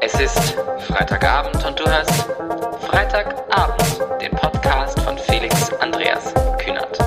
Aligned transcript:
Es 0.00 0.14
ist 0.20 0.56
Freitagabend 0.86 1.64
und 1.66 1.80
du 1.80 1.84
hörst 1.84 2.28
Freitagabend, 2.86 4.00
den 4.20 4.30
Podcast 4.30 5.00
von 5.00 5.18
Felix 5.18 5.72
Andreas 5.80 6.32
Kühnert. 6.58 6.98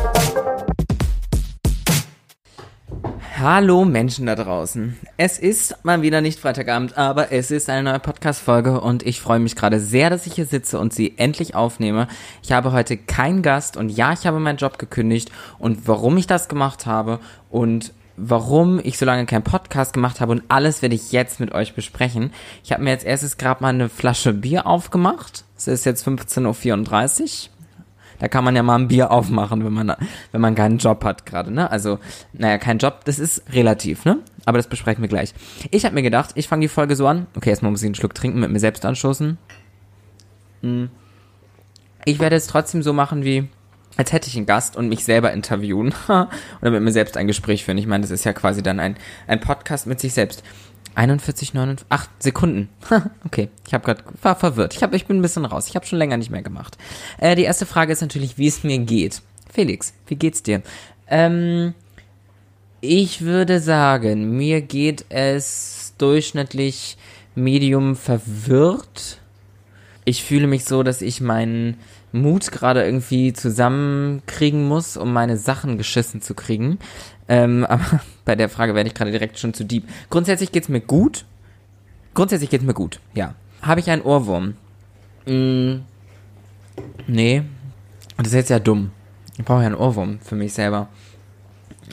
Hallo 3.39 3.85
Menschen 3.85 4.25
da 4.25 4.35
draußen. 4.35 4.99
Es 5.15 5.39
ist 5.39 5.83
mal 5.83 6.01
wieder 6.01 6.19
nicht 6.19 6.39
Freitagabend, 6.39 6.97
aber 6.97 7.31
es 7.31 7.49
ist 7.49 7.69
eine 7.69 7.83
neue 7.83 7.99
Podcast-Folge 7.99 8.81
und 8.81 9.03
ich 9.03 9.21
freue 9.21 9.39
mich 9.39 9.55
gerade 9.55 9.79
sehr, 9.79 10.09
dass 10.09 10.27
ich 10.27 10.33
hier 10.33 10.45
sitze 10.45 10.77
und 10.77 10.93
sie 10.93 11.17
endlich 11.17 11.55
aufnehme. 11.55 12.09
Ich 12.43 12.51
habe 12.51 12.73
heute 12.73 12.97
keinen 12.97 13.41
Gast 13.41 13.77
und 13.77 13.89
ja, 13.89 14.11
ich 14.11 14.27
habe 14.27 14.39
meinen 14.39 14.57
Job 14.57 14.77
gekündigt 14.77 15.31
und 15.59 15.87
warum 15.87 16.17
ich 16.17 16.27
das 16.27 16.49
gemacht 16.49 16.85
habe 16.85 17.19
und 17.49 17.93
warum 18.21 18.79
ich 18.83 18.97
so 18.97 19.05
lange 19.05 19.25
keinen 19.25 19.43
Podcast 19.43 19.93
gemacht 19.93 20.21
habe 20.21 20.31
und 20.31 20.43
alles 20.47 20.81
werde 20.81 20.95
ich 20.95 21.11
jetzt 21.11 21.39
mit 21.39 21.53
euch 21.53 21.73
besprechen. 21.73 22.31
Ich 22.63 22.71
habe 22.71 22.83
mir 22.83 22.91
als 22.91 23.03
erstes 23.03 23.37
gerade 23.37 23.61
mal 23.61 23.69
eine 23.69 23.89
Flasche 23.89 24.33
Bier 24.33 24.67
aufgemacht. 24.67 25.43
Es 25.57 25.67
ist 25.67 25.85
jetzt 25.85 26.07
15.34 26.07 27.21
Uhr. 27.21 27.51
Da 28.19 28.27
kann 28.27 28.43
man 28.43 28.55
ja 28.55 28.61
mal 28.61 28.75
ein 28.75 28.87
Bier 28.87 29.09
aufmachen, 29.09 29.65
wenn 29.65 29.73
man, 29.73 29.95
wenn 30.31 30.41
man 30.41 30.53
keinen 30.53 30.77
Job 30.77 31.03
hat 31.03 31.25
gerade, 31.25 31.51
ne? 31.51 31.71
Also, 31.71 31.97
naja, 32.33 32.59
kein 32.59 32.77
Job, 32.77 33.03
das 33.05 33.17
ist 33.17 33.43
relativ, 33.51 34.05
ne? 34.05 34.19
Aber 34.45 34.59
das 34.59 34.67
besprechen 34.67 35.01
wir 35.01 35.09
gleich. 35.09 35.33
Ich 35.71 35.85
habe 35.85 35.95
mir 35.95 36.03
gedacht, 36.03 36.31
ich 36.35 36.47
fange 36.47 36.61
die 36.61 36.67
Folge 36.67 36.95
so 36.95 37.07
an. 37.07 37.25
Okay, 37.35 37.49
erstmal 37.49 37.71
muss 37.71 37.81
ich 37.81 37.87
einen 37.87 37.95
Schluck 37.95 38.13
trinken, 38.13 38.39
mit 38.39 38.51
mir 38.51 38.59
selbst 38.59 38.85
anstoßen. 38.85 39.39
Hm. 40.61 40.89
Ich 42.05 42.19
werde 42.19 42.35
es 42.35 42.45
trotzdem 42.45 42.83
so 42.83 42.93
machen 42.93 43.23
wie, 43.23 43.49
als 43.97 44.11
hätte 44.13 44.29
ich 44.29 44.37
einen 44.37 44.45
Gast 44.45 44.75
und 44.75 44.89
mich 44.89 45.03
selber 45.03 45.31
interviewen 45.33 45.93
oder 46.07 46.71
mit 46.71 46.81
mir 46.81 46.91
selbst 46.91 47.17
ein 47.17 47.27
Gespräch 47.27 47.65
führen. 47.65 47.77
Ich 47.77 47.87
meine, 47.87 48.01
das 48.01 48.11
ist 48.11 48.23
ja 48.23 48.33
quasi 48.33 48.63
dann 48.63 48.79
ein, 48.79 48.95
ein 49.27 49.39
Podcast 49.39 49.87
mit 49.87 49.99
sich 49.99 50.13
selbst. 50.13 50.43
41, 50.95 51.53
49, 51.53 51.85
8 51.89 52.09
Sekunden. 52.21 52.69
okay, 53.25 53.49
ich 53.65 53.73
habe 53.73 53.85
gerade 53.85 54.03
war 54.21 54.35
verwirrt. 54.35 54.73
Ich, 54.75 54.83
hab, 54.83 54.93
ich 54.93 55.05
bin 55.05 55.19
ein 55.19 55.21
bisschen 55.21 55.45
raus. 55.45 55.67
Ich 55.67 55.75
habe 55.75 55.85
schon 55.85 55.99
länger 55.99 56.17
nicht 56.17 56.31
mehr 56.31 56.41
gemacht. 56.41 56.77
Äh, 57.17 57.35
die 57.35 57.43
erste 57.43 57.65
Frage 57.65 57.93
ist 57.93 58.01
natürlich, 58.01 58.37
wie 58.37 58.47
es 58.47 58.63
mir 58.63 58.77
geht. 58.79 59.21
Felix, 59.51 59.93
wie 60.07 60.15
geht's 60.15 60.43
dir? 60.43 60.61
Ähm, 61.07 61.73
ich 62.81 63.21
würde 63.21 63.59
sagen, 63.59 64.37
mir 64.37 64.61
geht 64.61 65.05
es 65.09 65.93
durchschnittlich 65.97 66.97
medium 67.35 67.95
verwirrt. 67.95 69.19
Ich 70.03 70.23
fühle 70.23 70.47
mich 70.47 70.65
so, 70.65 70.83
dass 70.83 71.01
ich 71.01 71.21
meinen 71.21 71.77
Mut 72.11 72.51
gerade 72.51 72.83
irgendwie 72.83 73.33
zusammenkriegen 73.33 74.67
muss, 74.67 74.97
um 74.97 75.13
meine 75.13 75.37
Sachen 75.37 75.77
geschissen 75.77 76.21
zu 76.21 76.33
kriegen. 76.33 76.79
Ähm, 77.27 77.65
aber 77.69 78.01
bei 78.25 78.35
der 78.35 78.49
Frage 78.49 78.75
werde 78.75 78.87
ich 78.87 78.95
gerade 78.95 79.11
direkt 79.11 79.39
schon 79.39 79.53
zu 79.53 79.63
deep. 79.63 79.85
Grundsätzlich 80.09 80.51
geht's 80.51 80.69
mir 80.69 80.81
gut. 80.81 81.25
Grundsätzlich 82.13 82.49
geht's 82.49 82.63
mir 82.63 82.73
gut, 82.73 82.99
ja. 83.13 83.35
Habe 83.61 83.79
ich 83.79 83.89
einen 83.89 84.01
Ohrwurm? 84.01 84.55
Mm, 85.25 85.81
nee. 87.07 87.43
Das 88.17 88.27
ist 88.27 88.33
jetzt 88.33 88.49
ja 88.49 88.59
dumm. 88.59 88.91
Ich 89.37 89.45
brauche 89.45 89.61
ja 89.61 89.67
einen 89.67 89.75
Ohrwurm 89.75 90.19
für 90.19 90.35
mich 90.35 90.53
selber. 90.53 90.89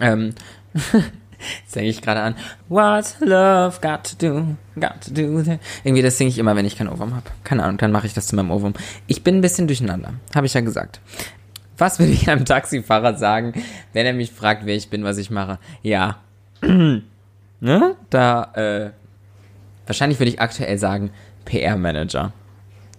Ähm, 0.00 0.34
Jetzt 1.62 1.76
denke 1.76 1.90
ich 1.90 2.02
gerade 2.02 2.20
an 2.20 2.34
What's 2.68 3.16
Love 3.20 3.78
Got 3.80 4.04
to 4.04 4.16
Do, 4.18 4.56
Got 4.80 5.04
to 5.06 5.12
Do. 5.12 5.58
Irgendwie 5.84 6.02
das 6.02 6.18
singe 6.18 6.30
ich 6.30 6.38
immer, 6.38 6.56
wenn 6.56 6.66
ich 6.66 6.76
keinen 6.76 6.88
Ohrwurm 6.88 7.14
habe. 7.14 7.26
Keine 7.44 7.62
Ahnung, 7.64 7.78
dann 7.78 7.92
mache 7.92 8.06
ich 8.06 8.14
das 8.14 8.26
zu 8.26 8.36
meinem 8.36 8.50
Ohrwurm. 8.50 8.74
Ich 9.06 9.22
bin 9.22 9.36
ein 9.36 9.40
bisschen 9.40 9.66
durcheinander, 9.66 10.14
habe 10.34 10.46
ich 10.46 10.54
ja 10.54 10.60
gesagt. 10.60 11.00
Was 11.76 12.00
würde 12.00 12.12
ich 12.12 12.28
einem 12.28 12.44
Taxifahrer 12.44 13.14
sagen, 13.14 13.52
wenn 13.92 14.04
er 14.04 14.12
mich 14.12 14.32
fragt, 14.32 14.66
wer 14.66 14.74
ich 14.74 14.90
bin, 14.90 15.04
was 15.04 15.16
ich 15.18 15.30
mache? 15.30 15.58
Ja. 15.82 16.18
ne? 16.62 17.96
Da, 18.10 18.42
äh, 18.54 18.90
wahrscheinlich 19.86 20.18
würde 20.18 20.30
ich 20.30 20.40
aktuell 20.40 20.76
sagen 20.78 21.10
PR-Manager, 21.44 22.32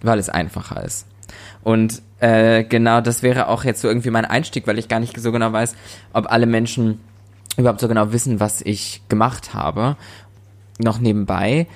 weil 0.02 0.18
es 0.18 0.30
einfacher 0.30 0.84
ist. 0.84 1.06
Und 1.62 2.02
äh, 2.20 2.64
genau, 2.64 3.02
das 3.02 3.22
wäre 3.22 3.48
auch 3.48 3.64
jetzt 3.64 3.82
so 3.82 3.88
irgendwie 3.88 4.10
mein 4.10 4.26
Einstieg, 4.26 4.66
weil 4.66 4.80
ich 4.80 4.88
gar 4.88 5.00
nicht 5.00 5.20
so 5.20 5.32
genau 5.32 5.52
weiß, 5.52 5.76
ob 6.14 6.32
alle 6.32 6.46
Menschen 6.46 7.00
überhaupt 7.58 7.82
so 7.82 7.88
genau 7.88 8.12
wissen, 8.12 8.40
was 8.40 8.62
ich 8.62 9.02
gemacht 9.10 9.54
habe. 9.54 9.98
Noch 10.78 11.00
nebenbei. 11.00 11.68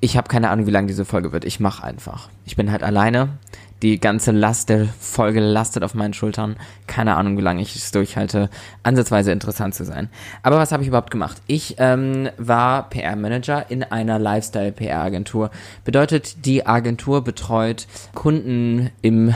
Ich 0.00 0.16
habe 0.16 0.28
keine 0.28 0.50
Ahnung, 0.50 0.66
wie 0.66 0.72
lang 0.72 0.86
diese 0.86 1.04
Folge 1.04 1.32
wird. 1.32 1.44
Ich 1.44 1.60
mache 1.60 1.84
einfach. 1.84 2.28
Ich 2.44 2.56
bin 2.56 2.70
halt 2.70 2.82
alleine 2.82 3.38
die 3.82 4.00
ganze 4.00 4.32
Last 4.32 4.68
der 4.68 4.86
Folge 4.86 5.40
lastet 5.40 5.84
auf 5.84 5.94
meinen 5.94 6.14
Schultern. 6.14 6.56
Keine 6.86 7.16
Ahnung, 7.16 7.36
wie 7.36 7.42
lange 7.42 7.62
ich 7.62 7.76
es 7.76 7.92
durchhalte. 7.92 8.50
Ansatzweise 8.82 9.30
interessant 9.30 9.74
zu 9.74 9.84
sein. 9.84 10.08
Aber 10.42 10.58
was 10.58 10.72
habe 10.72 10.82
ich 10.82 10.88
überhaupt 10.88 11.10
gemacht? 11.10 11.40
Ich 11.46 11.76
ähm, 11.78 12.28
war 12.38 12.88
PR-Manager 12.90 13.70
in 13.70 13.84
einer 13.84 14.18
Lifestyle-PR-Agentur. 14.18 15.50
Bedeutet, 15.84 16.44
die 16.44 16.66
Agentur 16.66 17.22
betreut 17.22 17.86
Kunden 18.14 18.90
im 19.02 19.34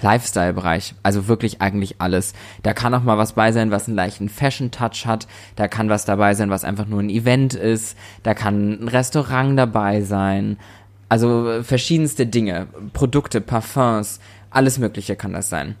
Lifestyle-Bereich. 0.00 0.94
Also 1.02 1.28
wirklich 1.28 1.60
eigentlich 1.60 2.00
alles. 2.00 2.32
Da 2.62 2.72
kann 2.72 2.94
auch 2.94 3.02
mal 3.02 3.18
was 3.18 3.34
bei 3.34 3.52
sein, 3.52 3.70
was 3.70 3.86
einen 3.86 3.96
leichten 3.96 4.28
Fashion-Touch 4.28 5.06
hat. 5.06 5.26
Da 5.56 5.68
kann 5.68 5.88
was 5.90 6.04
dabei 6.04 6.34
sein, 6.34 6.50
was 6.50 6.64
einfach 6.64 6.86
nur 6.86 7.00
ein 7.00 7.10
Event 7.10 7.54
ist. 7.54 7.96
Da 8.22 8.34
kann 8.34 8.84
ein 8.84 8.88
Restaurant 8.88 9.58
dabei 9.58 10.02
sein. 10.02 10.58
Also 11.14 11.48
äh, 11.48 11.62
verschiedenste 11.62 12.26
Dinge, 12.26 12.66
Produkte, 12.92 13.40
Parfums, 13.40 14.18
alles 14.50 14.80
Mögliche 14.80 15.14
kann 15.14 15.32
das 15.32 15.48
sein. 15.48 15.76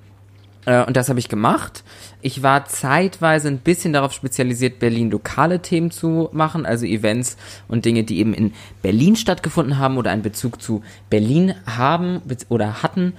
Äh, 0.64 0.84
und 0.84 0.96
das 0.96 1.08
habe 1.08 1.18
ich 1.18 1.28
gemacht. 1.28 1.82
Ich 2.22 2.44
war 2.44 2.66
zeitweise 2.66 3.48
ein 3.48 3.58
bisschen 3.58 3.92
darauf 3.92 4.12
spezialisiert, 4.12 4.78
Berlin 4.78 5.10
lokale 5.10 5.60
Themen 5.60 5.90
zu 5.90 6.28
machen, 6.30 6.66
also 6.66 6.86
Events 6.86 7.36
und 7.66 7.84
Dinge, 7.84 8.04
die 8.04 8.18
eben 8.18 8.32
in 8.32 8.52
Berlin 8.80 9.16
stattgefunden 9.16 9.76
haben 9.76 9.96
oder 9.96 10.12
einen 10.12 10.22
Bezug 10.22 10.62
zu 10.62 10.84
Berlin 11.10 11.56
haben 11.66 12.22
oder 12.48 12.84
hatten. 12.84 13.14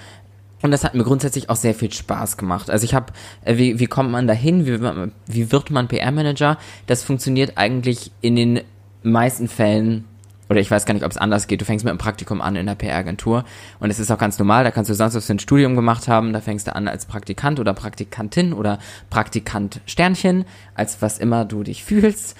Und 0.61 0.71
das 0.71 0.85
hat 0.85 0.95
mir 0.95 1.03
grundsätzlich 1.03 1.49
auch 1.49 1.57
sehr 1.57 1.75
viel 1.75 1.91
Spaß 1.91 2.37
gemacht. 2.37 2.69
Also 2.69 2.85
ich 2.85 2.93
habe, 2.93 3.11
äh, 3.43 3.57
wie, 3.57 3.77
wie 3.81 3.87
kommt 3.87 4.09
man 4.09 4.25
dahin? 4.25 4.65
Wie, 4.65 4.79
wie 5.27 5.51
wird 5.51 5.69
man 5.69 5.89
PR-Manager? 5.89 6.59
Das 6.87 7.03
funktioniert 7.03 7.57
eigentlich 7.57 8.13
in 8.21 8.37
den 8.37 8.61
meisten 9.03 9.49
Fällen 9.49 10.05
oder 10.49 10.59
ich 10.59 10.69
weiß 10.69 10.85
gar 10.85 10.93
nicht, 10.93 11.05
ob 11.05 11.11
es 11.11 11.17
anders 11.17 11.47
geht. 11.47 11.61
Du 11.61 11.65
fängst 11.65 11.85
mit 11.85 11.89
einem 11.89 11.97
Praktikum 11.97 12.41
an 12.41 12.55
in 12.55 12.65
der 12.65 12.75
PR-Agentur 12.75 13.45
und 13.79 13.89
es 13.89 13.99
ist 13.99 14.11
auch 14.11 14.17
ganz 14.17 14.37
normal. 14.37 14.63
Da 14.63 14.71
kannst 14.71 14.89
du 14.89 14.93
sonst 14.93 15.15
was 15.15 15.25
für 15.25 15.33
ein 15.33 15.39
Studium 15.39 15.75
gemacht 15.75 16.07
haben. 16.07 16.33
Da 16.33 16.41
fängst 16.41 16.67
du 16.67 16.75
an 16.75 16.87
als 16.87 17.05
Praktikant 17.05 17.59
oder 17.59 17.73
Praktikantin 17.73 18.53
oder 18.53 18.79
Praktikant 19.09 19.81
Sternchen, 19.85 20.45
als 20.75 21.01
was 21.01 21.17
immer 21.17 21.45
du 21.45 21.63
dich 21.63 21.83
fühlst. 21.83 22.35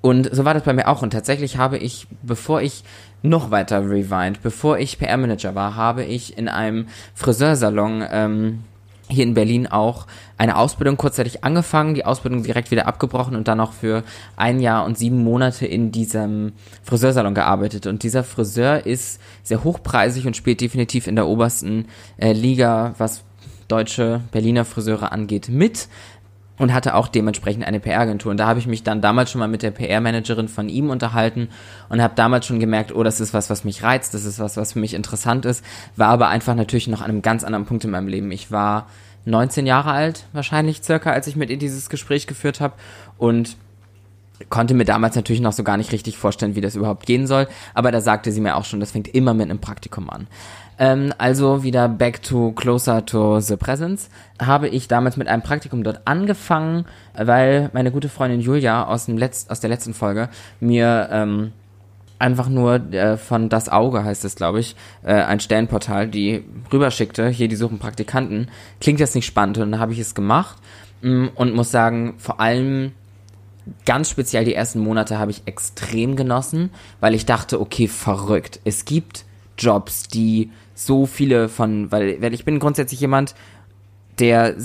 Und 0.00 0.34
so 0.34 0.44
war 0.44 0.54
das 0.54 0.62
bei 0.62 0.72
mir 0.72 0.88
auch. 0.88 1.02
Und 1.02 1.10
tatsächlich 1.10 1.56
habe 1.56 1.76
ich, 1.76 2.06
bevor 2.22 2.62
ich 2.62 2.84
noch 3.22 3.50
weiter 3.50 3.80
rewind, 3.82 4.42
bevor 4.42 4.78
ich 4.78 4.98
PR-Manager 4.98 5.54
war, 5.54 5.74
habe 5.74 6.04
ich 6.04 6.38
in 6.38 6.48
einem 6.48 6.86
Friseursalon 7.14 8.04
ähm, 8.10 8.64
hier 9.08 9.24
in 9.24 9.34
Berlin 9.34 9.66
auch 9.66 10.06
eine 10.36 10.56
Ausbildung 10.56 10.96
kurzzeitig 10.96 11.44
angefangen, 11.44 11.94
die 11.94 12.04
Ausbildung 12.04 12.42
direkt 12.42 12.70
wieder 12.70 12.86
abgebrochen 12.86 13.36
und 13.36 13.48
dann 13.48 13.58
noch 13.58 13.72
für 13.72 14.04
ein 14.36 14.60
Jahr 14.60 14.84
und 14.84 14.98
sieben 14.98 15.22
Monate 15.24 15.66
in 15.66 15.90
diesem 15.92 16.52
Friseursalon 16.82 17.34
gearbeitet. 17.34 17.86
Und 17.86 18.02
dieser 18.02 18.24
Friseur 18.24 18.86
ist 18.86 19.20
sehr 19.42 19.64
hochpreisig 19.64 20.26
und 20.26 20.36
spielt 20.36 20.60
definitiv 20.60 21.06
in 21.06 21.16
der 21.16 21.26
obersten 21.26 21.86
äh, 22.18 22.32
Liga, 22.32 22.94
was 22.98 23.24
deutsche 23.68 24.22
Berliner 24.32 24.64
Friseure 24.64 25.12
angeht, 25.12 25.48
mit 25.48 25.88
und 26.58 26.74
hatte 26.74 26.94
auch 26.94 27.08
dementsprechend 27.08 27.64
eine 27.64 27.80
PR-Agentur. 27.80 28.30
Und 28.30 28.38
da 28.38 28.46
habe 28.46 28.58
ich 28.58 28.66
mich 28.66 28.82
dann 28.82 29.00
damals 29.00 29.30
schon 29.30 29.38
mal 29.38 29.48
mit 29.48 29.62
der 29.62 29.70
PR-Managerin 29.70 30.48
von 30.48 30.68
ihm 30.68 30.90
unterhalten 30.90 31.48
und 31.88 32.02
habe 32.02 32.14
damals 32.16 32.46
schon 32.46 32.60
gemerkt, 32.60 32.94
oh, 32.94 33.02
das 33.02 33.20
ist 33.20 33.34
was, 33.34 33.50
was 33.50 33.64
mich 33.64 33.82
reizt, 33.82 34.14
das 34.14 34.24
ist 34.24 34.38
was, 34.38 34.56
was 34.56 34.72
für 34.72 34.78
mich 34.78 34.94
interessant 34.94 35.44
ist, 35.44 35.64
war 35.96 36.08
aber 36.08 36.28
einfach 36.28 36.54
natürlich 36.54 36.88
noch 36.88 37.00
an 37.00 37.10
einem 37.10 37.22
ganz 37.22 37.44
anderen 37.44 37.66
Punkt 37.66 37.84
in 37.84 37.90
meinem 37.90 38.08
Leben. 38.08 38.30
Ich 38.30 38.50
war 38.50 38.86
19 39.24 39.66
Jahre 39.66 39.92
alt, 39.92 40.26
wahrscheinlich 40.32 40.82
circa, 40.82 41.12
als 41.12 41.26
ich 41.26 41.36
mit 41.36 41.50
ihr 41.50 41.58
dieses 41.58 41.90
Gespräch 41.90 42.26
geführt 42.26 42.60
habe 42.60 42.74
und 43.18 43.56
konnte 44.48 44.74
mir 44.74 44.84
damals 44.84 45.16
natürlich 45.16 45.40
noch 45.40 45.52
so 45.52 45.64
gar 45.64 45.76
nicht 45.76 45.92
richtig 45.92 46.16
vorstellen, 46.16 46.54
wie 46.54 46.60
das 46.60 46.76
überhaupt 46.76 47.06
gehen 47.06 47.26
soll, 47.26 47.48
aber 47.74 47.92
da 47.92 48.00
sagte 48.00 48.32
sie 48.32 48.40
mir 48.40 48.56
auch 48.56 48.64
schon, 48.64 48.80
das 48.80 48.92
fängt 48.92 49.08
immer 49.08 49.34
mit 49.34 49.50
einem 49.50 49.60
Praktikum 49.60 50.08
an. 50.10 50.26
Ähm, 50.78 51.12
also 51.18 51.62
wieder 51.62 51.88
back 51.88 52.22
to 52.22 52.52
closer 52.52 53.04
to 53.04 53.40
the 53.40 53.56
presence. 53.56 54.08
Habe 54.40 54.68
ich 54.68 54.88
damals 54.88 55.16
mit 55.16 55.28
einem 55.28 55.42
Praktikum 55.42 55.82
dort 55.82 56.02
angefangen, 56.04 56.86
weil 57.14 57.70
meine 57.72 57.90
gute 57.90 58.08
Freundin 58.08 58.40
Julia 58.40 58.86
aus, 58.86 59.06
dem 59.06 59.18
Letz 59.18 59.46
aus 59.48 59.60
der 59.60 59.70
letzten 59.70 59.92
Folge 59.92 60.28
mir 60.60 61.08
ähm, 61.10 61.52
einfach 62.18 62.48
nur 62.48 62.92
äh, 62.92 63.16
von 63.16 63.48
Das 63.48 63.68
Auge 63.68 64.04
heißt 64.04 64.24
es, 64.24 64.36
glaube 64.36 64.60
ich, 64.60 64.76
äh, 65.02 65.14
ein 65.14 65.40
Stellenportal, 65.40 66.08
die 66.08 66.44
rüberschickte, 66.72 67.28
hier 67.28 67.48
die 67.48 67.56
suchen 67.56 67.78
Praktikanten. 67.78 68.48
Klingt 68.80 69.00
das 69.00 69.14
nicht 69.14 69.26
spannend 69.26 69.58
und 69.58 69.72
dann 69.72 69.80
habe 69.80 69.92
ich 69.92 69.98
es 69.98 70.14
gemacht 70.14 70.58
mm, 71.02 71.26
und 71.34 71.54
muss 71.54 71.70
sagen, 71.70 72.14
vor 72.18 72.40
allem 72.40 72.92
ganz 73.86 74.10
speziell 74.10 74.44
die 74.44 74.54
ersten 74.54 74.80
Monate 74.80 75.18
habe 75.18 75.30
ich 75.30 75.42
extrem 75.46 76.16
genossen, 76.16 76.70
weil 77.00 77.14
ich 77.14 77.26
dachte, 77.26 77.60
okay, 77.60 77.88
verrückt. 77.88 78.60
Es 78.64 78.84
gibt 78.84 79.24
Jobs, 79.58 80.04
die 80.04 80.50
so 80.74 81.06
viele 81.06 81.48
von, 81.48 81.90
weil, 81.90 82.20
weil 82.22 82.34
ich 82.34 82.44
bin 82.44 82.58
grundsätzlich 82.58 83.00
jemand, 83.00 83.34
der 84.18 84.56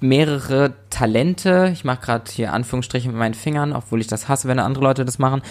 mehrere 0.00 0.74
Talente, 0.90 1.70
ich 1.72 1.84
mache 1.84 2.00
gerade 2.00 2.30
hier 2.30 2.52
Anführungsstriche 2.52 3.08
mit 3.08 3.16
meinen 3.16 3.34
Fingern, 3.34 3.72
obwohl 3.72 4.00
ich 4.00 4.06
das 4.06 4.28
hasse, 4.28 4.48
wenn 4.48 4.58
andere 4.58 4.84
Leute 4.84 5.04
das 5.04 5.18
machen, 5.18 5.42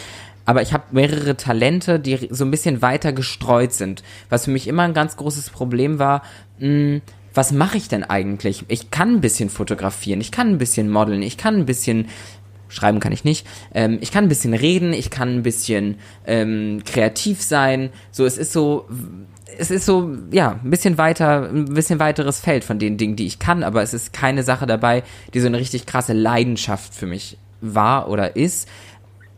aber 0.45 0.61
ich 0.61 0.73
habe 0.73 0.83
mehrere 0.91 1.37
Talente, 1.37 1.99
die 1.99 2.27
so 2.29 2.43
ein 2.43 2.51
bisschen 2.51 2.81
weiter 2.81 3.13
gestreut 3.13 3.73
sind. 3.73 4.03
Was 4.29 4.45
für 4.45 4.51
mich 4.51 4.67
immer 4.67 4.83
ein 4.83 4.93
ganz 4.93 5.15
großes 5.15 5.49
Problem 5.49 5.99
war, 5.99 6.21
mh, 6.59 6.67
hm, 6.67 7.01
was 7.35 7.51
mache 7.51 7.77
ich 7.77 7.87
denn 7.87 8.03
eigentlich? 8.03 8.63
Ich 8.67 8.91
kann 8.91 9.15
ein 9.15 9.21
bisschen 9.21 9.49
fotografieren, 9.49 10.21
ich 10.21 10.31
kann 10.31 10.49
ein 10.49 10.57
bisschen 10.59 10.91
modeln, 10.91 11.23
ich 11.23 11.37
kann 11.37 11.55
ein 11.55 11.65
bisschen 11.65 12.07
schreiben 12.73 12.99
kann 12.99 13.11
ich 13.11 13.23
nicht. 13.23 13.47
Ähm, 13.73 13.97
ich 14.01 14.11
kann 14.11 14.25
ein 14.25 14.29
bisschen 14.29 14.53
reden, 14.53 14.93
ich 14.93 15.09
kann 15.09 15.29
ein 15.35 15.43
bisschen 15.43 15.95
ähm, 16.25 16.81
kreativ 16.85 17.41
sein. 17.41 17.89
So, 18.11 18.25
es 18.25 18.37
ist 18.37 18.53
so, 18.53 18.87
es 19.57 19.71
ist 19.71 19.85
so, 19.85 20.15
ja, 20.31 20.59
ein 20.63 20.69
bisschen 20.69 20.97
weiter, 20.97 21.49
ein 21.49 21.65
bisschen 21.65 21.99
weiteres 21.99 22.39
Feld 22.39 22.63
von 22.63 22.79
den 22.79 22.97
Dingen, 22.97 23.15
die 23.15 23.25
ich 23.25 23.39
kann, 23.39 23.63
aber 23.63 23.81
es 23.81 23.93
ist 23.93 24.13
keine 24.13 24.43
Sache 24.43 24.65
dabei, 24.65 25.03
die 25.33 25.39
so 25.39 25.47
eine 25.47 25.57
richtig 25.57 25.85
krasse 25.85 26.13
Leidenschaft 26.13 26.93
für 26.93 27.05
mich 27.05 27.37
war 27.61 28.09
oder 28.09 28.35
ist. 28.35 28.67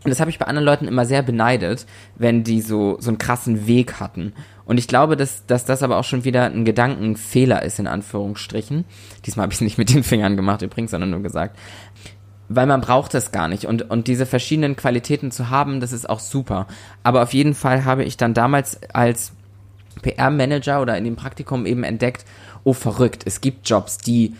Und 0.04 0.12
das 0.12 0.20
habe 0.20 0.30
ich 0.30 0.38
bei 0.38 0.46
anderen 0.46 0.66
Leuten 0.66 0.88
immer 0.88 1.06
sehr 1.06 1.24
beneidet, 1.24 1.88
wenn 2.16 2.44
die 2.44 2.62
so, 2.62 2.98
so 3.00 3.10
einen 3.10 3.18
krassen 3.18 3.66
Weg 3.66 4.00
hatten. 4.00 4.34
Und 4.66 4.78
ich 4.78 4.88
glaube, 4.88 5.16
dass, 5.18 5.46
dass 5.48 5.66
das 5.66 5.84
aber 5.84 5.98
auch 5.98 6.04
schon 6.04 6.24
wieder 6.24 6.46
ein 6.46 6.66
Gedankenfehler 6.66 7.64
ist, 7.64 7.80
in 7.80 7.88
Anführungsstrichen. 7.88 8.86
Diesmal 9.26 9.44
habe 9.44 9.54
ich 9.54 9.58
es 9.58 9.62
nicht 9.62 9.78
mit 9.78 9.94
den 9.94 10.04
Fingern 10.04 10.36
gemacht 10.36 10.62
übrigens, 10.62 10.92
sondern 10.92 11.10
nur 11.10 11.22
gesagt. 11.22 11.58
Weil 12.48 12.68
man 12.68 12.82
braucht 12.82 13.16
es 13.16 13.32
gar 13.32 13.48
nicht. 13.48 13.66
Und, 13.66 13.90
und 13.90 14.08
diese 14.08 14.26
verschiedenen 14.26 14.76
Qualitäten 14.76 15.32
zu 15.32 15.50
haben, 15.50 15.80
das 15.80 15.92
ist 15.92 16.10
auch 16.10 16.20
super. 16.20 16.68
Aber 17.04 17.24
auf 17.24 17.34
jeden 17.34 17.56
Fall 17.56 17.86
habe 17.86 18.04
ich 18.04 18.18
dann 18.18 18.34
damals 18.34 18.80
als 18.94 19.32
PR-Manager 20.02 20.82
oder 20.82 20.98
in 20.98 21.04
dem 21.04 21.16
Praktikum 21.16 21.66
eben 21.66 21.84
entdeckt, 21.84 22.26
oh 22.64 22.74
verrückt, 22.74 23.24
es 23.26 23.42
gibt 23.42 23.68
Jobs, 23.68 23.98
die 23.98 24.36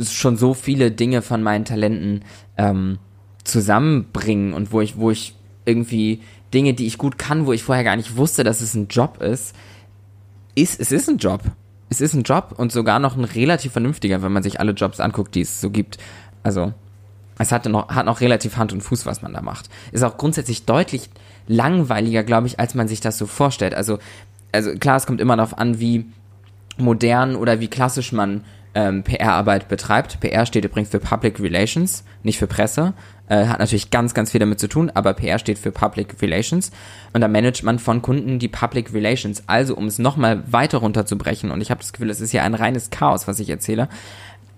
schon 0.00 0.36
so 0.36 0.52
viele 0.52 0.90
Dinge 0.90 1.22
von 1.22 1.42
meinen 1.42 1.64
Talenten 1.64 2.24
ähm, 2.58 2.98
zusammenbringen 3.44 4.52
und 4.52 4.72
wo 4.72 4.80
ich, 4.80 4.98
wo 4.98 5.10
ich 5.10 5.34
irgendwie 5.64 6.20
Dinge, 6.52 6.74
die 6.74 6.86
ich 6.86 6.98
gut 6.98 7.18
kann, 7.18 7.46
wo 7.46 7.52
ich 7.52 7.62
vorher 7.62 7.84
gar 7.84 7.96
nicht 7.96 8.16
wusste, 8.16 8.44
dass 8.44 8.60
es 8.60 8.74
ein 8.74 8.88
Job 8.88 9.22
ist, 9.22 9.54
ist, 10.54 10.80
es 10.80 10.92
ist 10.92 11.08
ein 11.08 11.18
Job. 11.18 11.42
Es 11.88 12.00
ist 12.00 12.14
ein 12.14 12.22
Job 12.22 12.54
und 12.56 12.72
sogar 12.72 12.98
noch 12.98 13.16
ein 13.16 13.24
relativ 13.24 13.72
vernünftiger, 13.72 14.22
wenn 14.22 14.32
man 14.32 14.42
sich 14.42 14.58
alle 14.58 14.72
Jobs 14.72 15.00
anguckt, 15.00 15.34
die 15.34 15.42
es 15.42 15.60
so 15.60 15.70
gibt. 15.70 15.98
Also, 16.42 16.74
es 17.38 17.52
hat 17.52 17.66
noch, 17.66 17.88
hat 17.88 18.06
noch 18.06 18.20
relativ 18.20 18.56
Hand 18.56 18.72
und 18.72 18.80
Fuß, 18.80 19.06
was 19.06 19.22
man 19.22 19.32
da 19.32 19.42
macht. 19.42 19.68
Ist 19.92 20.02
auch 20.02 20.16
grundsätzlich 20.16 20.64
deutlich 20.64 21.10
langweiliger, 21.46 22.22
glaube 22.22 22.46
ich, 22.46 22.58
als 22.58 22.74
man 22.74 22.88
sich 22.88 23.00
das 23.00 23.18
so 23.18 23.26
vorstellt. 23.26 23.74
Also, 23.74 23.98
also 24.52 24.72
klar, 24.72 24.96
es 24.96 25.06
kommt 25.06 25.20
immer 25.20 25.36
darauf 25.36 25.58
an, 25.58 25.78
wie 25.80 26.06
modern 26.78 27.36
oder 27.36 27.60
wie 27.60 27.68
klassisch 27.68 28.12
man 28.12 28.44
ähm, 28.74 29.02
PR-Arbeit 29.02 29.68
betreibt. 29.68 30.20
PR 30.20 30.44
steht 30.44 30.64
übrigens 30.64 30.90
für 30.90 30.98
Public 30.98 31.40
Relations, 31.40 32.04
nicht 32.22 32.38
für 32.38 32.46
Presse. 32.46 32.92
Äh, 33.28 33.46
hat 33.46 33.58
natürlich 33.58 33.90
ganz, 33.90 34.12
ganz 34.12 34.30
viel 34.30 34.38
damit 34.38 34.60
zu 34.60 34.68
tun, 34.68 34.90
aber 34.94 35.14
PR 35.14 35.38
steht 35.38 35.58
für 35.58 35.72
Public 35.72 36.20
Relations. 36.20 36.70
Und 37.12 37.22
da 37.22 37.28
managt 37.28 37.62
man 37.62 37.78
von 37.78 38.02
Kunden 38.02 38.38
die 38.38 38.48
Public 38.48 38.92
Relations. 38.92 39.44
Also, 39.46 39.74
um 39.74 39.86
es 39.86 39.98
nochmal 39.98 40.42
weiter 40.52 40.78
runterzubrechen, 40.78 41.50
und 41.50 41.60
ich 41.62 41.70
habe 41.70 41.80
das 41.80 41.92
Gefühl, 41.92 42.10
es 42.10 42.20
ist 42.20 42.32
ja 42.32 42.42
ein 42.42 42.54
reines 42.54 42.90
Chaos, 42.90 43.26
was 43.26 43.40
ich 43.40 43.48
erzähle. 43.48 43.88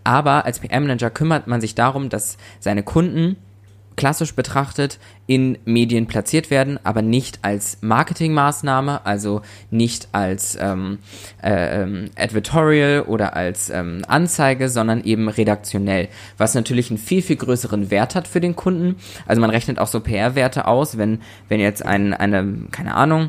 Aber 0.09 0.47
als 0.47 0.61
PR-Manager 0.61 1.11
kümmert 1.11 1.49
man 1.49 1.61
sich 1.61 1.75
darum, 1.75 2.09
dass 2.09 2.39
seine 2.61 2.83
Kunden 2.83 3.37
klassisch 3.95 4.35
betrachtet 4.35 4.99
in 5.27 5.59
Medien 5.67 6.07
platziert 6.07 6.51
werden, 6.51 6.81
aber 6.83 7.03
nicht 7.03 7.41
als 7.43 7.77
Marketingmaßnahme, 7.83 9.05
also 9.05 9.43
nicht 9.71 10.09
als 10.13 10.57
ähm, 10.59 11.01
äh, 11.43 11.83
ähm, 11.83 12.11
Advertorial 12.17 13.03
oder 13.03 13.37
als 13.37 13.69
ähm, 13.69 14.01
Anzeige, 14.09 14.71
sondern 14.71 15.05
eben 15.05 15.29
redaktionell, 15.29 16.09
was 16.39 16.55
natürlich 16.55 16.89
einen 16.89 16.99
viel, 16.99 17.21
viel 17.21 17.37
größeren 17.37 17.91
Wert 17.91 18.15
hat 18.15 18.27
für 18.27 18.41
den 18.41 18.57
Kunden. 18.57 18.97
Also 19.27 19.43
man 19.43 19.51
rechnet 19.51 19.79
auch 19.79 19.89
so 19.89 20.01
PR-Werte 20.01 20.67
aus, 20.67 20.97
wenn, 20.97 21.21
wenn 21.51 21.61
jetzt 21.61 21.85
ein, 21.85 22.15
eine, 22.15 22.67
keine 22.71 22.95
Ahnung, 22.95 23.29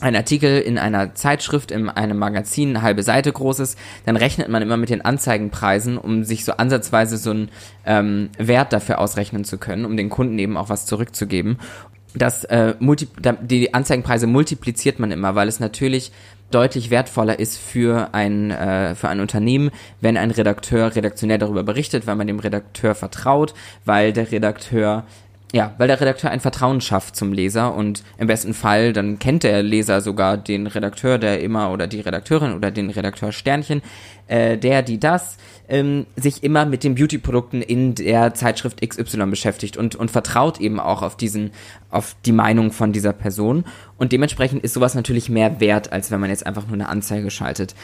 ein 0.00 0.14
Artikel 0.14 0.60
in 0.60 0.78
einer 0.78 1.14
Zeitschrift, 1.14 1.70
in 1.70 1.88
einem 1.88 2.18
Magazin, 2.18 2.70
eine 2.70 2.82
halbe 2.82 3.02
Seite 3.02 3.32
groß 3.32 3.60
ist, 3.60 3.78
dann 4.04 4.16
rechnet 4.16 4.48
man 4.48 4.62
immer 4.62 4.76
mit 4.76 4.90
den 4.90 5.04
Anzeigenpreisen, 5.04 5.98
um 5.98 6.24
sich 6.24 6.44
so 6.44 6.52
ansatzweise 6.52 7.16
so 7.16 7.30
einen 7.30 7.50
ähm, 7.84 8.30
Wert 8.38 8.72
dafür 8.72 8.98
ausrechnen 8.98 9.44
zu 9.44 9.58
können, 9.58 9.84
um 9.84 9.96
den 9.96 10.10
Kunden 10.10 10.38
eben 10.38 10.56
auch 10.56 10.68
was 10.68 10.86
zurückzugeben. 10.86 11.58
Das, 12.14 12.44
äh, 12.44 12.74
multi 12.78 13.08
die 13.42 13.74
Anzeigenpreise 13.74 14.26
multipliziert 14.26 14.98
man 14.98 15.10
immer, 15.10 15.34
weil 15.34 15.48
es 15.48 15.60
natürlich 15.60 16.12
deutlich 16.50 16.90
wertvoller 16.90 17.38
ist 17.38 17.58
für 17.58 18.14
ein, 18.14 18.50
äh, 18.50 18.94
für 18.94 19.08
ein 19.08 19.20
Unternehmen, 19.20 19.70
wenn 20.00 20.16
ein 20.16 20.30
Redakteur 20.30 20.94
redaktionell 20.94 21.38
darüber 21.38 21.62
berichtet, 21.62 22.06
weil 22.06 22.16
man 22.16 22.26
dem 22.26 22.38
Redakteur 22.38 22.94
vertraut, 22.94 23.54
weil 23.84 24.12
der 24.12 24.30
Redakteur 24.30 25.04
ja, 25.52 25.74
weil 25.78 25.86
der 25.86 26.00
Redakteur 26.00 26.30
ein 26.30 26.40
Vertrauen 26.40 26.80
schafft 26.80 27.14
zum 27.14 27.32
Leser 27.32 27.72
und 27.74 28.02
im 28.18 28.26
besten 28.26 28.52
Fall 28.52 28.92
dann 28.92 29.18
kennt 29.20 29.44
der 29.44 29.62
Leser 29.62 30.00
sogar 30.00 30.36
den 30.36 30.66
Redakteur, 30.66 31.18
der 31.18 31.40
immer 31.40 31.70
oder 31.70 31.86
die 31.86 32.00
Redakteurin 32.00 32.52
oder 32.52 32.72
den 32.72 32.90
Redakteur 32.90 33.30
Sternchen, 33.30 33.80
äh, 34.26 34.58
der, 34.58 34.82
die 34.82 34.98
das, 34.98 35.38
ähm, 35.68 36.06
sich 36.16 36.42
immer 36.42 36.66
mit 36.66 36.82
den 36.82 36.96
Beauty-Produkten 36.96 37.62
in 37.62 37.94
der 37.94 38.34
Zeitschrift 38.34 38.80
XY 38.86 39.26
beschäftigt 39.26 39.76
und, 39.76 39.94
und 39.94 40.10
vertraut 40.10 40.60
eben 40.60 40.80
auch 40.80 41.02
auf 41.02 41.16
diesen, 41.16 41.52
auf 41.90 42.16
die 42.24 42.32
Meinung 42.32 42.72
von 42.72 42.92
dieser 42.92 43.12
Person. 43.12 43.64
Und 43.98 44.10
dementsprechend 44.12 44.64
ist 44.64 44.74
sowas 44.74 44.94
natürlich 44.94 45.28
mehr 45.28 45.60
wert, 45.60 45.92
als 45.92 46.10
wenn 46.10 46.20
man 46.20 46.30
jetzt 46.30 46.44
einfach 46.44 46.66
nur 46.66 46.74
eine 46.74 46.88
Anzeige 46.88 47.30
schaltet. 47.30 47.74